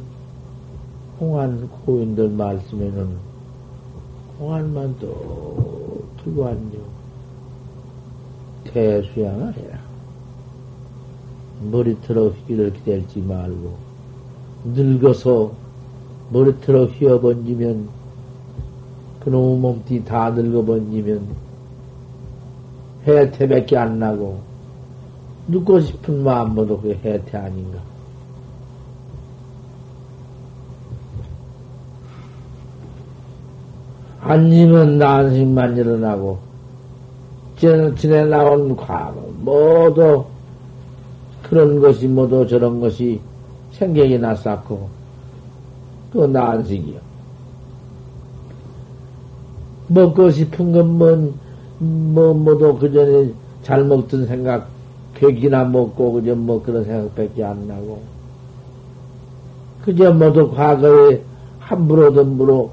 공안 1.18 1.68
고인들 1.68 2.28
말씀에는 2.28 3.08
공안만 4.38 4.96
또 5.00 6.04
들고 6.22 6.42
왔요. 6.42 6.92
대수양을 8.64 9.56
해라. 9.56 9.78
머리털어 11.70 12.28
휘기를 12.28 12.72
기다리지 12.72 13.20
말고, 13.20 13.76
늙어서 14.64 15.52
머리털어 16.30 16.86
휘어 16.86 17.20
번지면, 17.20 17.88
그놈의 19.20 19.58
몸띠 19.58 20.04
다 20.04 20.30
늙어 20.30 20.64
번지면, 20.64 21.51
해태밖에 23.06 23.76
안 23.76 23.98
나고, 23.98 24.40
눕고 25.48 25.80
싶은 25.80 26.22
마음보다 26.22 26.76
그게 26.76 26.98
해태 27.04 27.38
아닌가. 27.38 27.78
앉으면 34.20 34.98
난식만 34.98 35.76
일어나고, 35.76 36.38
지내 37.56 38.24
나온 38.24 38.76
과거, 38.76 39.20
모두 39.40 40.24
그런 41.42 41.80
것이 41.80 42.06
모두 42.06 42.46
저런 42.46 42.80
것이 42.80 43.20
생각이 43.72 44.18
났었고, 44.18 44.88
또 46.12 46.26
난식이요. 46.26 47.00
먹고 49.88 50.30
싶은 50.30 50.72
건 50.72 50.98
뭔, 50.98 51.34
뭐, 51.82 52.32
뭐도 52.32 52.78
그 52.78 52.92
전에 52.92 53.32
잘 53.62 53.84
먹던 53.84 54.26
생각, 54.26 54.68
괴기나 55.14 55.64
먹고, 55.64 56.12
그저 56.12 56.34
뭐 56.34 56.62
그런 56.62 56.84
생각밖에 56.84 57.44
안 57.44 57.66
나고, 57.66 58.00
그저 59.82 60.12
모두 60.12 60.50
과거에 60.52 61.20
함부로 61.58 62.12
덤부로 62.12 62.70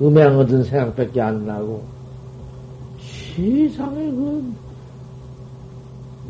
음양 0.00 0.38
얻은 0.38 0.64
생각밖에 0.64 1.20
안 1.20 1.44
나고, 1.44 1.82
세상에 3.34 4.10
그, 4.12 4.52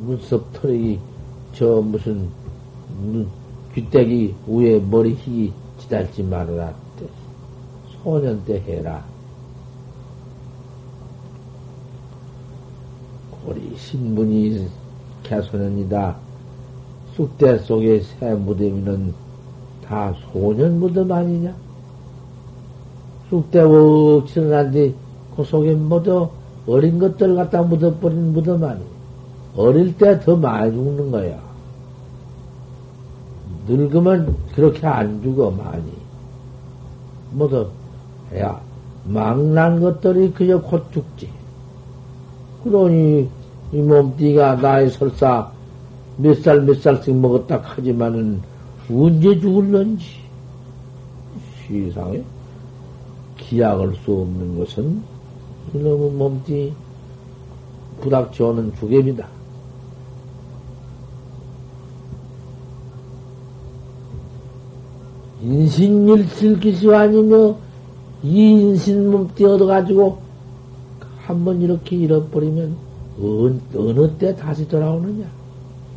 눈썹 0.06 0.52
털이, 0.54 0.98
저 1.52 1.82
무슨, 1.82 2.28
눈, 3.02 3.26
귀때기 3.74 4.34
위에 4.46 4.80
머리 4.80 5.14
희기 5.14 5.52
지달지 5.78 6.22
말아라. 6.22 6.72
소년 8.02 8.42
때 8.44 8.62
해라. 8.66 9.04
고리 13.46 13.76
신분이 13.76 14.66
개소년이다. 15.22 16.16
쑥대 17.14 17.58
속에 17.58 18.00
새 18.00 18.34
무덤이는 18.34 19.14
다 19.86 20.12
소년 20.32 20.80
무덤 20.80 21.12
아니냐? 21.12 21.54
쑥대웍 23.30 24.26
치러난뒤 24.26 24.94
그 25.36 25.44
속에 25.44 25.74
모두 25.74 26.28
어린 26.66 26.98
것들 26.98 27.36
갖다 27.36 27.62
묻어버린 27.62 28.32
무덤 28.32 28.64
아니. 28.64 28.82
어릴 29.56 29.96
때 29.96 30.18
더 30.20 30.34
많이 30.36 30.72
죽는 30.72 31.12
거야. 31.12 31.38
늙으면 33.68 34.36
그렇게 34.54 34.86
안 34.86 35.22
죽어, 35.22 35.50
많이. 35.50 35.84
모두, 37.30 37.68
야, 38.36 38.60
망난 39.04 39.80
것들이 39.80 40.32
그저 40.32 40.60
곧 40.60 40.84
죽지. 40.92 41.28
그러니, 42.62 43.28
이 43.72 43.76
몸띠가 43.78 44.56
나의 44.56 44.90
설사, 44.90 45.50
몇 46.18 46.40
살 46.40 46.62
몇 46.62 46.80
살씩 46.80 47.14
먹었다 47.16 47.60
하지만은 47.62 48.40
언제 48.90 49.38
죽을런지 49.38 50.04
시상에 51.66 52.22
기약할 53.36 53.94
수 54.04 54.12
없는 54.12 54.58
것은 54.58 55.02
이놈의 55.74 56.10
몸띠 56.12 56.72
부닥쳐오는 58.00 58.74
주ገብ이다. 58.76 59.26
인신일실기시 65.42 66.92
아니며 66.94 67.56
이 68.22 68.50
인신 68.52 69.10
몸띠 69.10 69.44
얻어가지고 69.44 70.18
한번 71.18 71.60
이렇게 71.60 71.96
잃어버리면 71.96 72.85
어느, 73.20 73.58
어느 73.74 74.10
때 74.18 74.34
다시 74.34 74.66
돌아오느냐? 74.68 75.26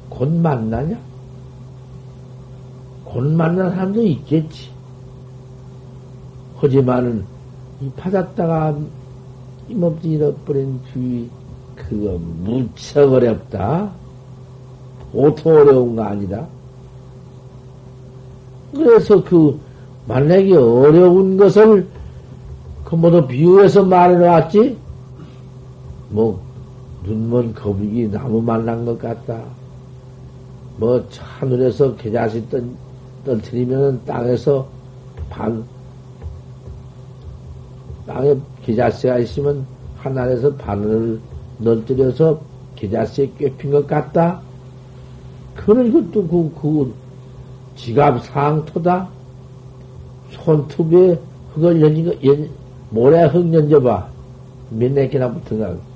곧 0.09 0.29
만나냐? 0.31 0.97
곧 3.03 3.23
만난 3.23 3.71
사람도 3.71 4.01
있겠지. 4.03 4.69
하지만은 6.57 7.25
이 7.81 7.89
받았다가 7.95 8.77
힘없이 9.67 10.09
잃어버린 10.09 10.79
주의 10.91 11.29
그거 11.75 12.19
무척 12.19 13.13
어렵다. 13.13 13.91
보통 15.11 15.55
어려운 15.55 15.95
거 15.95 16.03
아니다. 16.03 16.47
그래서 18.73 19.23
그 19.23 19.59
만약에 20.07 20.55
어려운 20.55 21.37
것을 21.37 21.87
그 22.83 22.95
모두 22.95 23.25
비유해서 23.25 23.83
말해놨지? 23.83 24.77
뭐 26.09 26.48
눈먼 27.09 27.55
거북이 27.55 28.11
나무 28.11 28.39
만난 28.41 28.85
것 28.85 28.99
같다. 28.99 29.41
뭐 30.77 31.03
하늘에서 31.17 31.95
계자시 31.95 32.43
떨어뜨리면 33.25 34.05
땅에서 34.05 34.67
반 35.29 35.63
땅에 38.05 38.35
기자씨가 38.63 39.19
있으면 39.19 39.65
하늘에서 39.97 40.53
바늘을 40.55 41.19
널뜨려서 41.57 42.39
기자씨에 42.75 43.31
꿰핀 43.37 43.71
것 43.71 43.87
같다. 43.87 44.41
그런 45.55 45.91
것도 45.91 46.27
그, 46.27 46.51
그 46.61 46.93
지갑 47.75 48.23
상토다. 48.25 49.09
손톱에 50.31 51.19
흙을 51.53 51.81
연진 51.81 52.05
거, 52.05 52.13
연, 52.23 52.49
모래 52.91 53.25
흙 53.25 53.53
연져봐. 53.53 54.07
몇 54.71 55.09
개나 55.09 55.33
붙은가. 55.33 55.88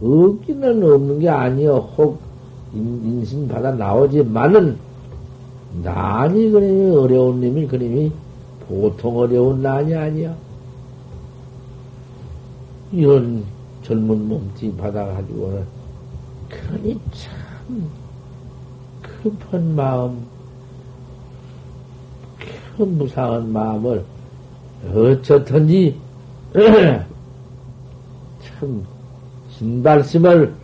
없기는 0.00 0.82
없는 0.82 1.18
게 1.18 1.28
아니여. 1.28 1.78
혹 1.96 2.20
인신 2.72 3.48
받아 3.48 3.72
나오지만은 3.72 4.76
난이 5.82 6.50
그림이 6.50 6.96
어려운 6.96 7.40
놈이 7.40 7.66
그림이 7.66 8.12
보통 8.68 9.18
어려운 9.18 9.62
난이 9.62 9.94
아니야. 9.94 10.34
이런 12.92 13.44
젊은 13.82 14.28
몸뚱이 14.28 14.76
받아가지고는 14.76 15.64
그러니 16.48 17.00
참 17.12 17.90
급한 19.02 19.74
마음, 19.74 20.26
큰 22.76 22.96
무상한 22.96 23.52
마음을 23.52 24.04
어쩌든지 24.94 25.96
참 28.40 28.86
진발심을 29.58 30.54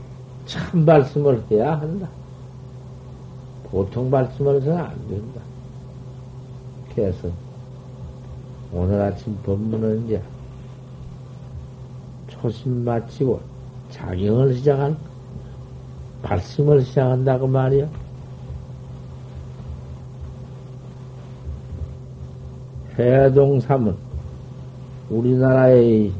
참 0.46 0.86
발심을 0.86 1.42
해야 1.50 1.80
한다. 1.80 2.08
보통 3.64 4.08
발심을 4.08 4.56
해서는 4.56 4.78
안 4.78 5.08
된다. 5.08 5.40
그래서 6.94 7.28
오늘 8.72 9.00
아침 9.02 9.36
법문은 9.42 10.06
이제 10.06 10.22
초심 12.28 12.84
마치고 12.84 13.40
자경을 13.90 14.54
시작한 14.54 14.96
발심을 16.22 16.82
시작한다고 16.82 17.48
말이야. 17.48 17.88
해동삼은 22.96 23.96
우리나라의 25.10 26.12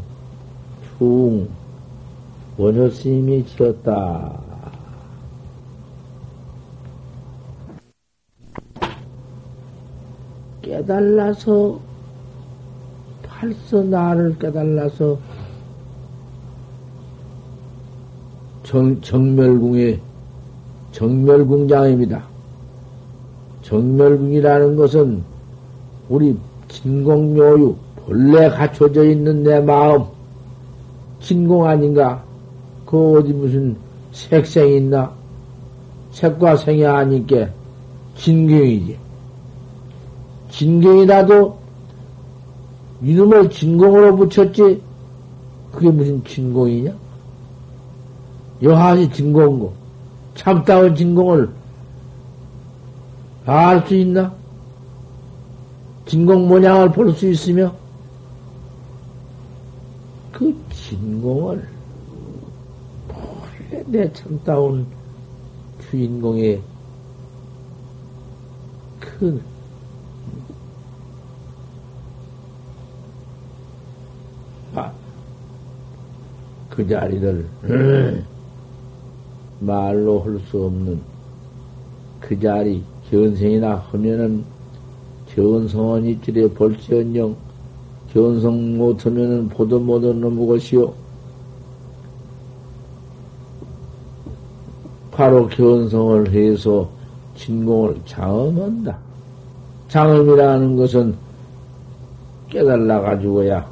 중 0.98 1.48
원효 2.56 2.88
스님이 2.88 3.44
지었다. 3.46 4.40
깨달라서 10.62 11.80
팔서 13.24 13.82
나를 13.82 14.38
깨달라서 14.38 15.18
정, 18.62 19.00
정멸궁의 19.00 20.00
정멸궁장입니다. 20.92 22.22
정멸궁이라는 23.62 24.76
것은 24.76 25.24
우리 26.08 26.38
진공묘유 26.68 27.76
본래 28.06 28.48
갖춰져 28.48 29.04
있는 29.04 29.42
내 29.42 29.60
마음 29.60 30.04
진공 31.20 31.66
아닌가? 31.66 32.22
그 32.94 33.18
어디 33.18 33.32
무슨 33.32 33.76
색생이 34.12 34.76
있나? 34.76 35.12
색과 36.12 36.54
생이 36.54 36.86
아니께 36.86 37.48
진경이지. 38.16 38.96
진경이라도 40.48 41.58
이놈을 43.02 43.50
진공으로 43.50 44.14
붙였지. 44.14 44.80
그게 45.72 45.90
무슨 45.90 46.22
진공이냐? 46.22 46.92
여하시 48.62 49.10
진공고, 49.10 49.72
참다운 50.36 50.94
진공을 50.94 51.50
알 53.44 53.84
수 53.88 53.96
있나? 53.96 54.32
진공 56.06 56.46
모양을 56.46 56.92
볼 56.92 57.12
수 57.12 57.28
있으며, 57.28 57.74
그 60.30 60.56
진공을 60.70 61.73
내 63.86 64.12
참다운 64.12 64.86
주인공의 65.90 66.60
큰 69.00 69.40
아, 74.74 74.92
그 76.70 76.86
자리를 76.86 77.46
말로 79.60 80.20
할 80.20 80.38
수 80.50 80.64
없는 80.64 81.00
그 82.20 82.38
자리 82.40 82.82
견성이나 83.10 83.76
하면은 83.90 84.44
견성은 85.34 86.06
이틀에 86.06 86.48
볼지언정 86.48 87.36
견성 88.12 88.76
못하면은 88.78 89.48
보도 89.48 89.78
놈의 89.78 90.46
것이요. 90.46 91.03
바로 95.14 95.46
견성을 95.48 96.32
해서 96.32 96.88
진공을 97.36 98.00
장엄한다. 98.04 98.98
장엄이라는 99.88 100.76
것은 100.76 101.14
깨달라 102.48 103.00
가지고야 103.00 103.64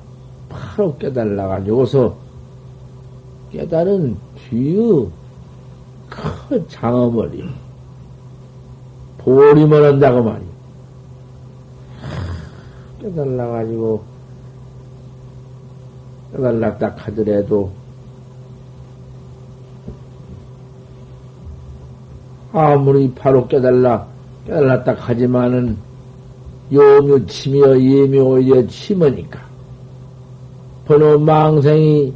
바로 0.49 0.97
깨달라 0.99 1.49
가지고서 1.49 2.17
깨달은 3.51 4.17
뒤의 4.37 5.09
큰 6.09 6.69
장어머리. 6.69 7.45
보림을 9.19 9.85
한다고 9.85 10.23
말이야. 10.23 10.53
깨달아가지고, 13.01 14.03
깨달았다 16.33 16.95
하더라도, 16.97 17.73
아무리 22.53 23.11
바로 23.13 23.47
깨달라, 23.49 24.07
깨달았다 24.47 24.95
하지만은, 24.99 25.77
요묘 26.73 27.27
치며 27.27 27.81
예묘 27.81 28.23
오히려 28.23 28.67
치머니까. 28.67 29.41
번호 30.87 31.19
망생이, 31.19 32.13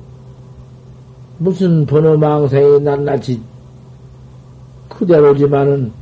무슨 1.38 1.87
번호 1.87 2.16
망생이 2.16 2.81
낱낱이 2.81 3.40
그대로지만은, 4.88 5.92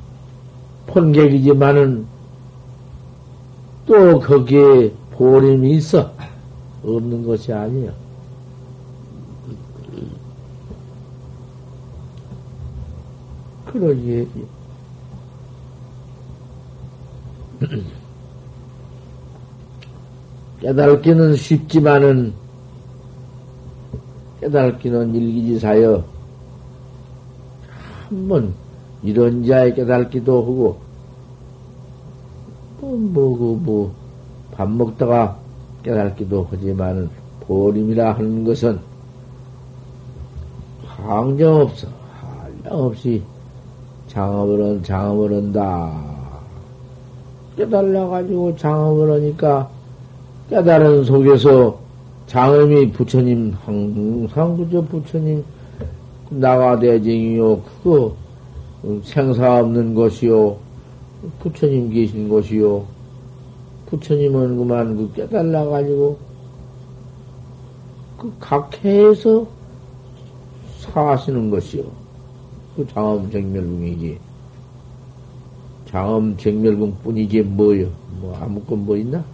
본객이지만은, 0.86 2.06
또 3.86 4.18
거기에 4.18 4.92
보림이 5.12 5.76
있어. 5.76 6.10
없는 6.84 7.26
것이 7.26 7.52
아니야. 7.52 8.03
그러지. 13.74 14.28
깨달기는 20.60 21.34
쉽지만은 21.34 22.32
깨달기는 24.40 25.12
일기지사여 25.12 26.04
한번 28.08 28.54
이런 29.02 29.44
자의 29.44 29.74
깨달기도 29.74 30.42
하고 30.42 30.78
뭐뭐그뭐밥 32.80 34.70
뭐, 34.70 34.86
먹다가 34.86 35.36
깨달기도 35.82 36.46
하지만은 36.48 37.10
보림이라 37.40 38.12
하는 38.14 38.44
것은 38.44 38.78
항정 40.86 41.62
없어 41.62 41.88
한량 42.20 42.84
없이 42.84 43.22
장업을 44.14 44.64
한 44.64 44.82
장업을 44.84 45.34
한다. 45.34 45.92
깨달라 47.56 48.06
가지고 48.06 48.56
장업을 48.56 49.12
하니까 49.12 49.68
깨달은 50.50 51.04
속에서 51.04 51.76
장엄이 52.28 52.92
부처님 52.92 53.54
항상 53.64 54.56
그저 54.56 54.80
부처님 54.82 55.44
나가대쟁이요. 56.30 57.60
그거 57.82 58.14
생사 59.02 59.58
없는 59.58 59.94
것이요. 59.94 60.56
부처님 61.40 61.90
계신 61.90 62.28
것이요. 62.28 62.84
부처님은 63.86 64.56
그만 64.56 64.96
그 64.96 65.12
깨달라 65.12 65.64
가지고 65.64 66.18
그 68.16 68.32
각해에서 68.38 69.46
사시는 70.78 71.50
것이요 71.50 72.03
그 72.76 72.86
장엄 72.88 73.30
정멸궁이지 73.30 74.18
장엄 75.86 76.36
정멸궁 76.36 76.96
뿐이지 77.02 77.42
뭐요 77.42 77.88
뭐 78.20 78.36
아무것 78.40 78.78
뭐 78.78 78.96
있나 78.96 79.24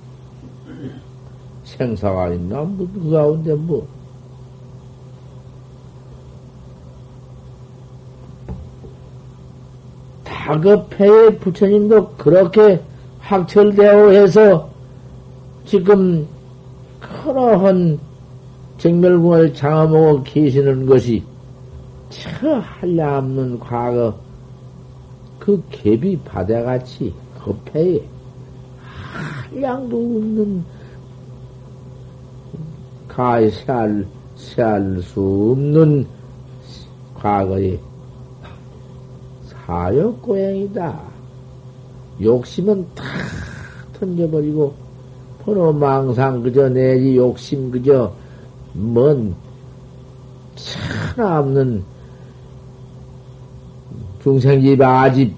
생사가 1.65 2.29
있나? 2.31 2.63
뭐, 2.63 2.89
그 2.93 3.11
가운데 3.11 3.55
뭐. 3.55 3.87
다급해의 10.25 11.39
부처님도 11.39 12.09
그렇게 12.17 12.81
확철되어 13.21 14.11
해서 14.11 14.69
지금 15.65 16.27
그러한 16.99 18.01
정멸궁을 18.79 19.55
장엄하고 19.55 20.25
계시는 20.25 20.87
것이 20.87 21.23
저 22.11 22.59
한량없는 22.59 23.61
과거 23.61 24.19
그 25.39 25.63
갭이 25.71 26.23
바다같이 26.25 27.15
급해에 27.43 28.05
한량도 28.83 29.97
없는 29.97 30.65
가히 33.09 33.51
세알, 33.51 34.07
세알 34.37 35.03
수 35.03 35.21
없는 35.53 36.07
과거의 37.15 37.81
사역 39.45 40.23
고행이다. 40.23 41.01
욕심은 42.21 42.87
다 42.95 43.05
던져버리고, 43.93 44.75
번호 45.45 45.73
망상 45.73 46.43
그저 46.43 46.69
내지 46.69 47.17
욕심 47.17 47.71
그저 47.71 48.13
뭔 48.73 49.35
차나 50.57 51.41
없는 51.41 51.85
중생집 54.23 54.81
아집 54.81 55.35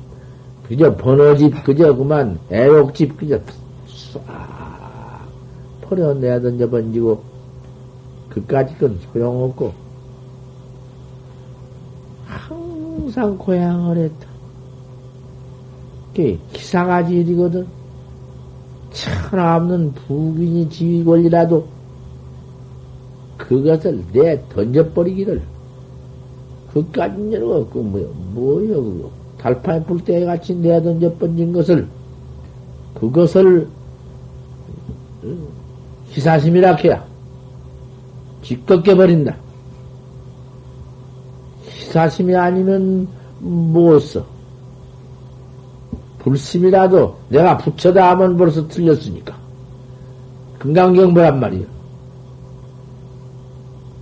그저 0.68 0.96
번호집 0.96 1.64
그저 1.64 1.94
그만 1.94 2.38
애욕집 2.50 3.16
그저 3.16 3.40
싹 3.88 4.22
버려 5.82 6.14
내야 6.14 6.40
던져 6.40 6.68
번지고 6.68 7.22
그까짓 8.30 8.78
건 8.78 8.98
소용없고, 9.12 9.74
항상 12.26 13.36
고향을 13.36 13.98
했다. 13.98 14.26
그게 16.08 16.38
기사가지 16.52 17.16
일이거든. 17.16 17.66
천하 18.90 19.56
없는 19.56 19.92
부인이 19.92 20.70
지위 20.70 21.04
권리라도 21.04 21.66
그것을 23.36 24.02
내 24.12 24.42
던져버리기를 24.48 25.42
그까진 26.72 27.32
일 27.32 27.42
없고 27.42 27.82
뭐요 27.82 28.08
뭐요 28.34 28.82
그거 28.82 29.10
달판에 29.38 29.84
불때 29.84 30.24
같이 30.24 30.54
내 30.54 30.82
던져버린 30.82 31.52
것을 31.52 31.86
그것을 32.94 33.68
희사심이라 36.10 36.74
해야 36.76 37.12
짓겁게 38.42 38.94
버린다. 38.94 39.36
희사심이 41.66 42.34
아니면 42.34 43.08
못 43.38 43.98
써. 44.00 44.24
불심이라도 46.18 47.16
내가 47.28 47.56
붙여다 47.58 48.10
하면 48.10 48.36
벌써 48.36 48.66
틀렸으니까. 48.68 49.36
금강경보란 50.58 51.40
말이요. 51.40 51.66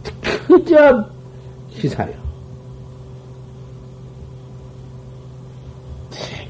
그저 0.46 1.06
희사요. 1.70 2.19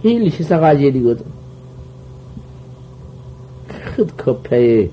제일 0.03 0.27
희사가 0.27 0.77
제일이거든. 0.77 1.27
그 3.69 4.07
커피에 4.17 4.91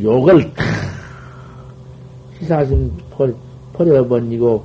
욕을 0.00 0.50
희사심 2.40 2.92
버려버리고 3.72 4.64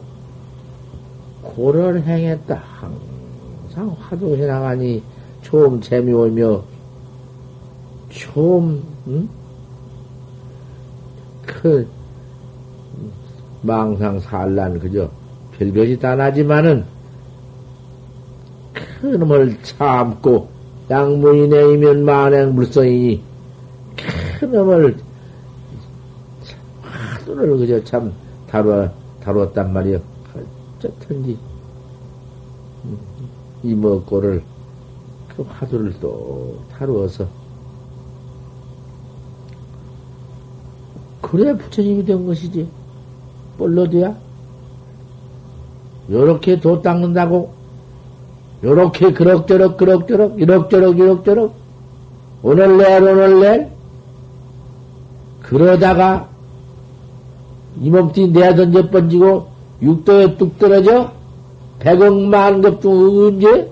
고를 1.43 2.03
행했다. 2.03 2.55
항상 2.55 3.95
화두해 3.99 4.47
나가니 4.47 5.03
좀 5.41 5.79
재미오며 5.79 6.63
좀 8.09 8.83
응? 9.07 9.29
그 11.45 11.87
망상 13.61 14.19
산란 14.19 14.79
그저 14.79 15.09
별것이 15.57 15.99
다 15.99 16.15
나지만은 16.15 16.85
큰 18.99 19.19
놈을 19.19 19.61
참고 19.61 20.49
양무인의 20.89 21.73
이면 21.73 22.05
만행 22.05 22.55
불성이니 22.55 23.21
큰 24.39 24.51
놈을 24.51 24.97
하도를 26.81 27.57
그저 27.57 27.83
참 27.83 28.13
다루어, 28.47 28.89
다루었단 29.21 29.73
말이요. 29.73 29.99
어쨌든지, 30.77 31.37
이먹고를, 33.63 34.41
그 35.35 35.43
화두를 35.43 35.93
또 35.99 36.59
다루어서, 36.71 37.27
그래 41.21 41.55
부처님이 41.57 42.05
된 42.05 42.25
것이지. 42.25 42.69
뻘러도야? 43.57 44.15
요렇게 46.09 46.59
도 46.61 46.81
닦는다고? 46.81 47.56
요렇게 48.63 49.13
그럭저럭 49.13 49.77
그럭저럭 49.77 50.39
이럭저럭 50.41 50.97
이럭저럭 50.97 51.53
오늘 52.41 52.77
내 52.77 52.97
오늘 52.97 53.39
내 53.39 53.71
그러다가 55.41 56.29
이 57.79 57.89
몸뚱이 57.89 58.29
내야 58.29 58.55
던져 58.55 58.89
번지고 58.89 59.47
육도에 59.81 60.37
뚝 60.37 60.57
떨어져? 60.57 61.11
백억만 61.79 62.61
급중 62.61 62.91
언제? 62.91 63.71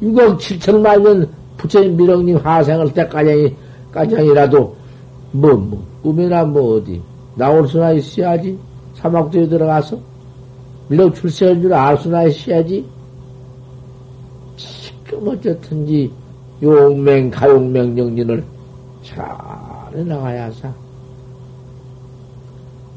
6억 0.00 0.38
7천 0.38 0.80
만년 0.80 1.28
부처님 1.56 1.96
미령님 1.96 2.36
화생할 2.38 2.92
때까지, 2.92 3.56
까장이라도, 3.92 4.76
뭐, 5.32 5.54
뭐, 5.54 5.84
꿈이나 6.02 6.44
뭐 6.44 6.76
어디, 6.76 7.00
나올 7.34 7.68
수나 7.68 7.92
있어야지. 7.92 8.58
사막도에 8.94 9.48
들어가서. 9.48 9.98
밀러 10.92 11.10
출세한 11.10 11.62
줄알 11.62 11.96
수나 11.96 12.24
있어야지. 12.24 12.86
지금 14.56 15.26
어쨌든지, 15.26 16.12
용맹, 16.62 17.30
가용맹 17.30 17.96
정진을 17.96 18.44
잘 19.02 19.26
해나가야 19.94 20.50
사. 20.50 20.70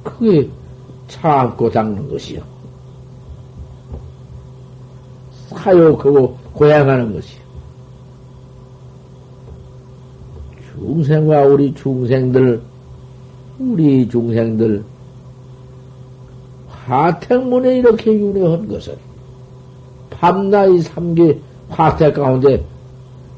그게 0.04 0.50
참고 1.08 1.72
닦는 1.72 2.10
것이요. 2.10 2.42
사욕하고 5.52 6.36
고향하는 6.52 7.14
것이요. 7.14 7.46
중생과 10.74 11.44
우리 11.44 11.74
중생들, 11.74 12.62
우리 13.58 14.10
중생들, 14.10 14.84
화택문에 16.86 17.78
이렇게 17.78 18.14
윤회한 18.14 18.68
것은 18.68 18.96
밤나이 20.10 20.80
삼계 20.80 21.40
화택 21.70 22.14
가운데 22.14 22.64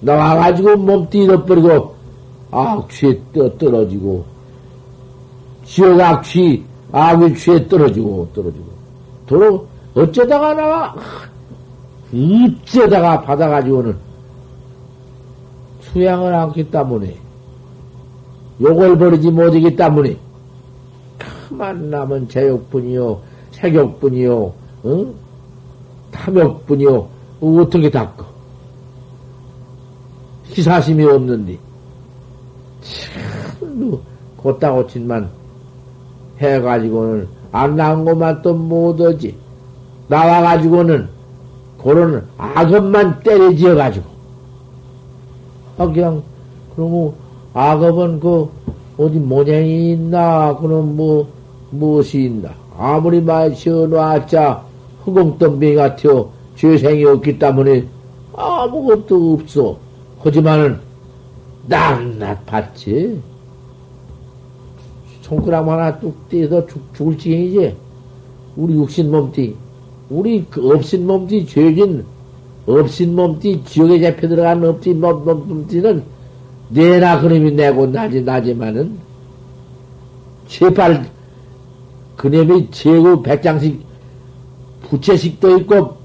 나와가지고 0.02 0.76
몸띠 0.78 1.24
잃어버리고 1.24 1.95
악취에 2.52 3.20
떨어지고 3.58 4.26
지옥 5.64 6.00
악취 6.00 6.64
악의 6.91 7.36
취에 7.36 7.68
떨어지고 7.68 8.30
떨어지고. 8.34 8.66
도로 9.26 9.68
어쩌다가 9.93 10.54
나와? 10.54 10.95
어쩌다가 12.14 13.22
받아가지고는 13.22 13.98
수양을 15.82 16.34
않기 16.34 16.70
때문에 16.72 17.18
욕을 18.62 18.98
버리지 18.98 19.30
못하기 19.32 19.76
때문에 19.76 20.18
그만 21.18 21.89
남은 21.89 22.30
제욕뿐이요 22.30 23.22
색욕뿐이요 23.58 24.53
응? 24.86 25.14
탐욕뿐이요. 26.12 27.08
어떻게 27.41 27.89
닦어 27.89 28.26
희사심이 30.45 31.03
없는데 31.03 31.58
참 32.82 33.99
곧다 34.38 34.72
고친만 34.72 35.30
해가지고는 36.39 37.28
안 37.51 37.76
나온 37.76 38.05
것만 38.05 38.41
또 38.41 38.53
못하지. 38.53 39.36
나와가지고는 40.08 41.10
그런 41.82 42.28
악업만 42.38 43.20
때려지어가지고. 43.22 44.05
아 45.78 45.88
그냥 45.88 46.24
그러고 46.76 47.16
악업은 47.53 48.20
그 48.20 48.49
어디 48.97 49.20
모양이 49.20 49.91
있나? 49.91 50.55
그럼 50.58 50.95
뭐 50.95 51.28
무엇이 51.72 52.24
있나 52.26 52.49
아무리 52.78 53.21
마셔놨자 53.21 54.63
허공덤비 55.05 55.75
같아요 55.75 56.30
죄생이 56.55 57.03
없기 57.05 57.39
때문에 57.39 57.86
아무것도 58.36 59.34
없어. 59.34 59.78
하지만은 60.19 60.80
낱낱 61.67 62.45
봤지. 62.45 63.21
손가락 65.21 65.67
하나 65.67 65.99
뚝 65.99 66.30
떼서 66.30 66.65
죽을 66.95 67.17
지경이지. 67.17 67.75
우리 68.55 68.73
육신 68.75 69.11
몸띠 69.11 69.55
우리 70.09 70.45
그 70.49 70.71
없인 70.71 71.05
몸띠 71.05 71.45
죄진 71.45 72.03
없인 72.65 73.15
몸띠 73.15 73.63
지옥에 73.65 74.01
잡혀 74.01 74.28
들어간 74.28 74.63
없인 74.63 74.99
몸, 74.99 75.23
몸띠는 75.25 76.03
내나 76.69 77.19
그놈이 77.21 77.51
내고 77.51 77.86
나지 77.86 78.21
나지만은 78.21 78.97
제발 80.47 81.05
그놈이 82.18 82.70
제구 82.72 83.22
백장식 83.22 83.82
부채식도 84.89 85.57
있고 85.59 85.97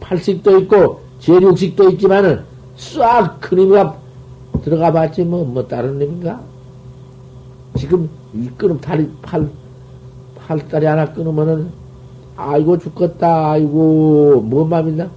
팔식도 0.00 0.60
있고 0.60 1.00
제육식도 1.18 1.90
있지만은 1.90 2.44
싹 2.76 3.40
그놈이가 3.40 3.96
들어가 4.62 4.92
봤지 4.92 5.22
뭐, 5.24 5.44
뭐 5.44 5.66
다른 5.66 5.98
놈인가? 5.98 6.40
지금 7.76 8.08
이 8.34 8.48
끊음 8.56 8.80
다리 8.80 9.10
팔 9.22 9.48
팔다리 10.46 10.86
하나 10.86 11.12
끊으면은 11.12 11.70
아이고 12.36 12.78
죽겠다 12.78 13.50
아이고 13.52 14.42
뭔 14.42 14.68
맘 14.68 14.88
있나? 14.88 15.10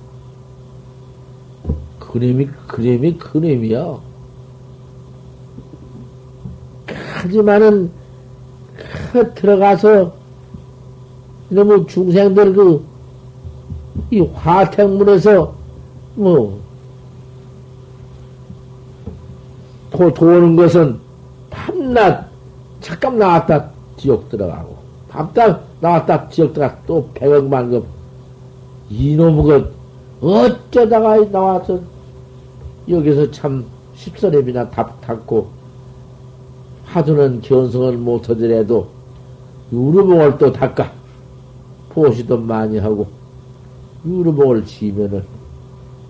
그림이 2.00 2.48
그림이 2.68 3.18
그림이야. 3.18 4.00
하지만은 6.88 7.92
그 9.12 9.34
들어가서 9.36 10.14
너무 11.50 11.86
중생들 11.86 12.54
그 12.54 13.00
이 14.12 14.22
화택문에서 14.22 15.54
뭐 16.16 16.60
도, 19.92 20.14
도는 20.14 20.56
것은 20.56 21.00
밤낮 21.50 22.28
잠깐 22.82 23.18
나왔다 23.18 23.70
지옥 23.98 24.30
들어가고 24.30 24.78
밤딱 25.10 25.68
나왔다 25.80 26.30
지옥 26.30 26.54
들어가 26.54 26.76
또 26.86 27.10
백억만 27.14 27.70
급. 27.70 27.86
이놈의 28.90 29.44
것 29.44 29.72
어쩌다가 30.22 31.30
나와서 31.30 31.80
여기서 32.88 33.30
참 33.32 33.66
십선엽이나 33.96 34.70
답 34.70 35.00
닦고 35.02 35.48
하두는 36.86 37.42
견성을 37.42 37.98
못하더라도 37.98 38.88
유르봉을 39.72 40.38
또 40.40 40.52
닦아 40.52 40.99
보시도 41.90 42.38
많이 42.38 42.78
하고 42.78 43.08
유르봉을 44.06 44.66
지면은 44.66 45.24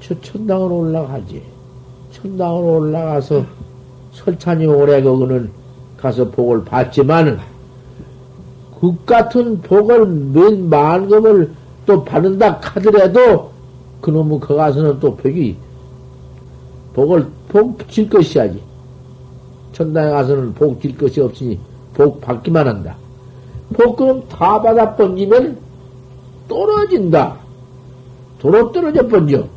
저 0.01 0.19
천당으로 0.21 0.80
올라가지 0.80 1.41
천당으로 2.11 2.77
올라가서 2.77 3.45
설찬이 4.13 4.65
오래 4.65 5.01
거기는 5.01 5.49
가서 5.97 6.30
복을 6.30 6.63
받지만은 6.65 7.39
그 8.80 8.95
같은 9.05 9.61
복을 9.61 10.05
몇 10.05 10.53
만 10.55 11.07
금을 11.09 11.51
또 11.86 12.03
받는다 12.03 12.59
하더라도 12.61 13.51
그놈의 14.01 14.39
거 14.39 14.55
가서는 14.55 14.99
또 14.99 15.15
복이 15.15 15.57
복을 16.93 17.27
복질 17.49 18.09
것이야지 18.09 18.61
천당에 19.73 20.11
가서는 20.11 20.53
복질 20.53 20.97
것이 20.97 21.19
없으니 21.21 21.59
복 21.93 22.21
받기만 22.21 22.67
한다. 22.67 22.95
복금 23.73 24.27
다 24.30 24.61
받아 24.61 24.95
번지면 24.95 25.57
떨어진다. 26.49 27.37
도로 28.39 28.71
떨어져 28.73 29.07
번져. 29.07 29.47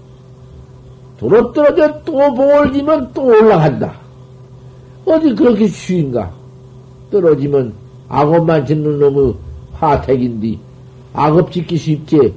도로 1.19 1.53
떨어져 1.53 2.03
또 2.05 2.13
복을 2.35 2.73
지면 2.73 3.11
또 3.13 3.25
올라간다. 3.25 3.95
어디 5.05 5.35
그렇게 5.35 5.67
쉬인가? 5.67 6.31
떨어지면 7.11 7.73
악업만 8.09 8.67
짓는 8.67 8.99
놈의 9.01 9.35
화택인데 9.75 10.59
악업 11.13 11.51
짓기 11.51 11.77
쉽지 11.77 12.35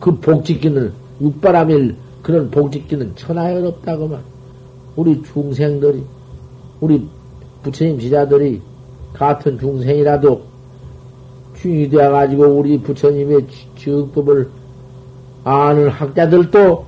그 0.00 0.12
복 0.18 0.44
짓기는 0.44 0.92
육바람일 1.20 1.96
그런 2.22 2.50
복 2.50 2.72
짓기는 2.72 3.14
천하에 3.16 3.56
어렵다고만 3.56 4.20
우리 4.96 5.22
중생들이 5.22 6.02
우리 6.80 7.06
부처님 7.62 7.98
지자들이 7.98 8.60
같은 9.12 9.58
중생이라도 9.58 10.42
중이 11.60 11.90
되어가지고 11.90 12.44
우리 12.44 12.78
부처님의 12.78 13.46
지역법을 13.76 14.48
아는 15.44 15.88
학자들도 15.88 16.86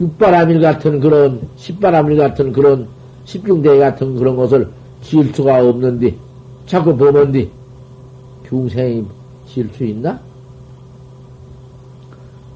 육바람일 0.00 0.60
같은 0.60 1.00
그런 1.00 1.48
십바람일 1.56 2.16
같은 2.16 2.52
그런 2.52 2.88
십중대 3.24 3.78
같은 3.78 4.16
그런 4.16 4.36
것을 4.36 4.68
지을 5.02 5.32
수가 5.34 5.64
없는데 5.66 6.14
자꾸 6.66 6.96
보면디 6.96 7.50
중생이 8.48 9.04
지을 9.48 9.70
수 9.72 9.84
있나? 9.84 10.20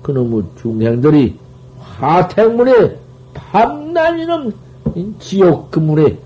그놈의 0.03 0.45
중생들이 0.61 1.37
화택문에 1.79 2.97
밤낮이놈 3.35 4.53
지옥 5.19 5.71
그문에 5.71 6.19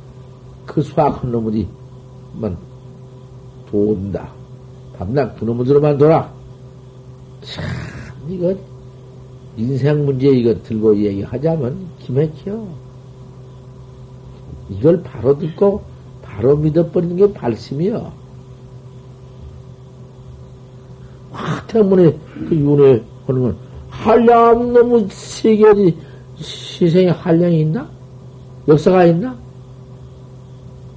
그 0.66 0.82
수학한 0.82 1.30
놈들이 1.30 1.66
만 2.34 2.56
돈다. 3.70 4.43
밤낮 4.96 5.38
그놈들로만 5.38 5.98
돌아. 5.98 6.32
참, 7.42 7.64
이거, 8.28 8.54
인생 9.56 10.04
문제 10.04 10.28
이거 10.28 10.54
들고 10.62 10.96
얘기하자면 10.96 11.76
기맥혀. 12.00 12.66
이걸 14.70 15.02
바로 15.02 15.38
듣고 15.38 15.82
바로 16.22 16.56
믿어버리는 16.56 17.16
게 17.16 17.32
발심이야. 17.32 18.12
화태문에 21.32 22.18
그 22.48 22.56
윤회 22.56 23.02
하는 23.26 23.42
건 23.42 23.56
한량 23.90 24.72
너무 24.72 25.06
세계 25.10 25.66
어디 25.66 25.96
세상에 26.38 27.08
한량이 27.08 27.60
있나? 27.60 27.88
역사가 28.66 29.04
있나? 29.06 29.36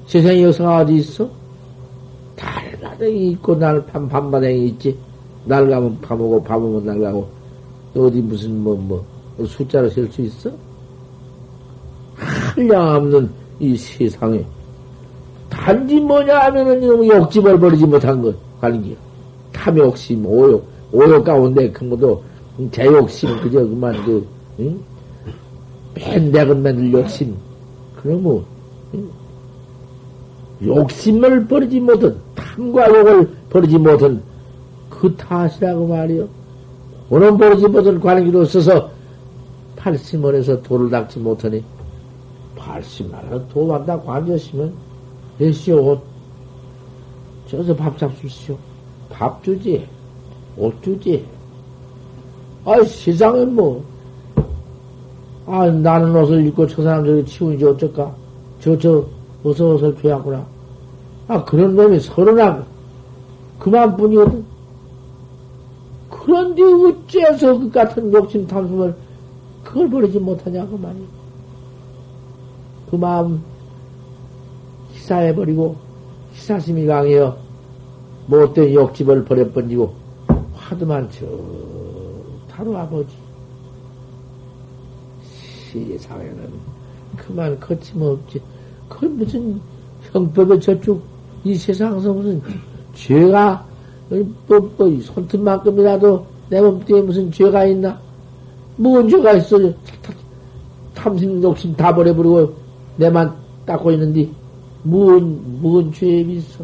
세상에 0.05 0.43
역사가 0.43 0.77
어디 0.77 0.95
있어? 0.97 1.29
달바닥이 2.97 3.31
있고 3.31 3.55
날 3.55 3.85
밤, 3.85 4.09
밤바닥이 4.09 4.67
있지. 4.67 4.97
날 5.45 5.69
가면 5.69 5.99
밤 6.01 6.19
오고 6.19 6.43
밤 6.43 6.63
오면 6.63 6.85
날 6.85 6.99
가고 6.99 7.27
어디 7.95 8.21
무슨 8.21 8.61
뭐 8.63 8.75
뭐 8.75 9.05
숫자로 9.45 9.89
셀 9.89 10.11
수 10.11 10.21
있어? 10.23 10.51
한량 12.15 12.95
없는 12.95 13.29
이 13.59 13.77
세상에 13.77 14.43
단지 15.49 15.99
뭐냐 15.99 16.45
하면은 16.45 17.07
욕집을 17.07 17.59
버리지 17.59 17.85
못한 17.85 18.21
것 18.21 18.35
가는 18.59 18.81
게 18.83 18.95
탐욕심, 19.53 20.25
오욕, 20.25 20.67
오욕 20.91 21.23
가운데 21.23 21.71
큰 21.71 21.89
것도 21.89 22.21
제욕심 22.71 23.39
그저 23.41 23.59
그만 23.59 24.03
그 24.03 24.27
응? 24.59 24.79
맨대건 25.93 26.61
맨들 26.63 26.91
욕심 26.93 27.35
그러면 27.95 28.43
응? 28.95 29.07
욕심을 30.63 31.47
버리지 31.47 31.79
못한 31.79 32.19
탐과 32.35 32.87
욕을 32.89 33.29
버리지 33.49 33.77
못한 33.77 34.21
그 34.89 35.15
탓이라고 35.15 35.87
말이요. 35.87 36.27
오는 37.09 37.37
버릇이 37.37 37.71
버들 37.71 37.99
관계로 37.99 38.43
써서 38.45 38.89
팔심을 39.75 40.35
해서 40.35 40.61
돌을 40.61 40.89
닦지 40.89 41.19
못하니 41.19 41.63
팔심 42.55 43.11
말아 43.11 43.47
도만다 43.47 44.01
관졌으면 44.01 44.73
내시오 45.37 45.91
옷 45.91 46.01
저서 47.47 47.73
밥 47.75 47.97
잡수시오 47.97 48.57
밥 49.09 49.41
주지 49.43 49.87
옷 50.57 50.73
주지 50.83 51.25
아 52.65 52.83
세상에 52.83 53.45
뭐 53.45 53.85
아, 55.45 55.65
나는 55.67 56.13
옷을 56.13 56.45
입고 56.47 56.67
저 56.67 56.83
사람 56.83 57.05
저기 57.05 57.25
치우지 57.25 57.63
어쩔까? 57.63 58.13
저, 58.59 58.77
저, 58.77 59.05
어서 59.47 59.73
옷을 59.73 59.95
줘야구나. 60.01 60.45
아, 61.27 61.43
그런 61.43 61.75
놈이 61.75 61.99
서른하고, 61.99 62.65
그만뿐이거든. 63.59 64.45
그런데 66.09 66.63
어째서 66.63 67.59
그 67.59 67.71
같은 67.71 68.11
욕심 68.13 68.47
탐심을, 68.47 68.95
그걸 69.63 69.89
버리지 69.89 70.19
못하냐고 70.19 70.77
말이야. 70.77 71.05
그 72.89 72.95
마음, 72.95 73.41
희사해버리고, 74.93 75.75
희사심이 76.33 76.85
강해요. 76.85 77.37
못된 78.27 78.73
욕집을 78.73 79.25
버려버리고, 79.25 79.93
화두만 80.55 81.09
저, 81.11 81.25
타로 82.49 82.77
아버지. 82.77 83.15
세상에는 85.71 86.51
그만 87.17 87.59
거침없지. 87.59 88.41
그 88.89 89.05
무슨 89.05 89.59
형법에 90.11 90.59
저쪽 90.59 91.01
이 91.43 91.55
세상에서 91.55 92.13
무슨 92.13 92.41
죄가 92.93 93.65
뭐, 94.09 94.59
뭐 94.77 94.99
손톱만큼이라도 95.01 96.25
내 96.49 96.61
몸뚱이에 96.61 97.01
무슨 97.01 97.31
죄가 97.31 97.65
있나? 97.65 97.99
무슨 98.77 99.09
죄가 99.09 99.33
있어? 99.33 99.57
탐심 100.93 101.43
욕심 101.43 101.75
다 101.75 101.93
버려버리고 101.93 102.53
내만 102.97 103.33
닦고 103.65 103.91
있는데 103.91 104.29
무슨 104.83 105.61
무슨 105.61 105.91
죄에 105.91 106.21
있어? 106.21 106.63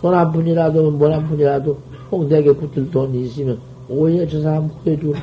돈 0.00 0.14
한 0.14 0.32
푼이라도 0.32 0.90
뭘 0.90 1.12
한 1.12 1.28
푼이라도 1.28 1.78
꼭 2.10 2.26
내게 2.26 2.52
붙을 2.52 2.90
돈이 2.90 3.22
있으면 3.22 3.58
오히려 3.88 4.26
저 4.26 4.40
사람 4.40 4.66
후회주라. 4.66 5.20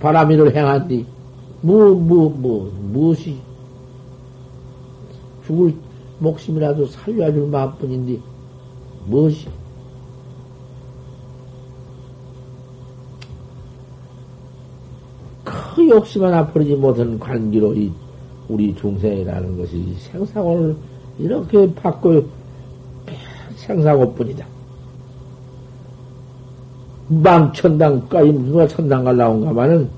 바람이를 0.00 0.54
행한뒤 0.54 1.04
뭐, 1.60 1.92
뭐, 1.94 2.28
뭐, 2.30 2.72
무엇이, 2.92 3.36
죽을 5.48 5.74
목숨이라도 6.18 6.86
살려줄 6.86 7.48
마음뿐인데, 7.48 8.20
무엇이? 9.06 9.48
그 15.44 15.88
욕심 15.88 16.24
하나 16.24 16.46
버리지 16.46 16.74
못한 16.74 17.18
관계로 17.18 17.74
이, 17.74 17.90
우리 18.48 18.74
중생이라는 18.76 19.56
것이 19.56 19.94
생사고를 19.98 20.76
이렇게 21.18 21.72
받고 21.74 22.24
생사고뿐이다. 23.56 24.46
망천당까지 27.08 28.32
누가 28.32 28.68
천당 28.68 29.04
갈라온가마는 29.04 29.88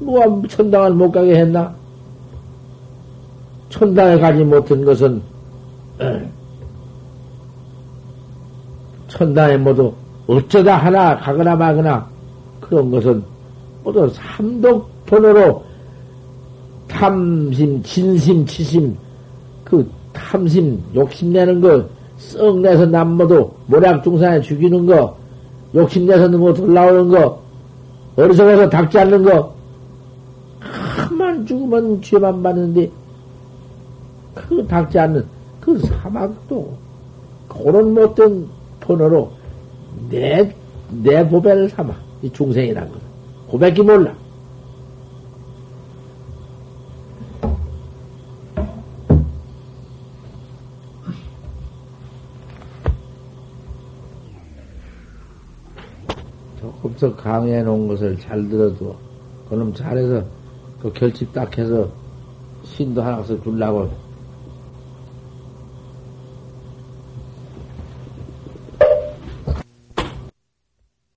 뭐가 0.00 0.48
천당을 0.48 0.92
못 0.92 1.10
가게 1.12 1.36
했나? 1.36 1.74
천당에 3.74 4.16
가지 4.20 4.44
못한 4.44 4.84
것은 4.84 5.20
천당에 9.08 9.56
모두 9.56 9.92
어쩌다 10.28 10.76
하나 10.76 11.18
가거나 11.18 11.56
마거나 11.56 12.06
그런 12.60 12.88
것은 12.92 13.22
모두 13.82 14.08
삼독폰으로 14.14 15.64
탐심, 16.86 17.82
진심, 17.82 18.46
치심, 18.46 18.96
그 19.64 19.90
탐심, 20.12 20.80
욕심내는 20.94 21.60
거, 21.60 21.84
썩내서 22.16 22.86
남모도 22.86 23.56
모략중산에 23.66 24.40
죽이는 24.40 24.86
거, 24.86 25.16
욕심내서 25.74 26.28
너무 26.28 26.54
돌아오는 26.54 27.08
거, 27.08 27.42
어리석어서 28.14 28.70
닥지 28.70 29.00
않는 29.00 29.24
거, 29.24 29.52
한만 30.60 31.44
죽으면 31.44 32.00
죄만 32.00 32.40
받는데, 32.40 32.88
그 34.34 34.66
닥지 34.66 34.98
않는 34.98 35.24
그 35.60 35.78
사막도, 35.78 36.76
그런 37.48 37.94
못된 37.94 38.46
번호로 38.80 39.32
내, 40.10 40.54
내 40.90 41.26
보배를 41.26 41.70
삼아. 41.70 41.94
이 42.22 42.30
중생이란 42.30 42.90
거. 42.90 42.98
고백이 43.48 43.82
몰라. 43.82 44.14
조금 56.60 56.94
더 56.96 57.14
강해 57.16 57.62
놓은 57.62 57.88
것을 57.88 58.18
잘 58.18 58.48
들어도, 58.48 58.96
그놈 59.48 59.72
잘해서 59.72 60.24
그 60.80 60.92
결집 60.92 61.32
딱 61.32 61.56
해서 61.56 61.88
신도 62.64 63.02
하나 63.02 63.22
씩 63.22 63.42
주려고 63.42 63.90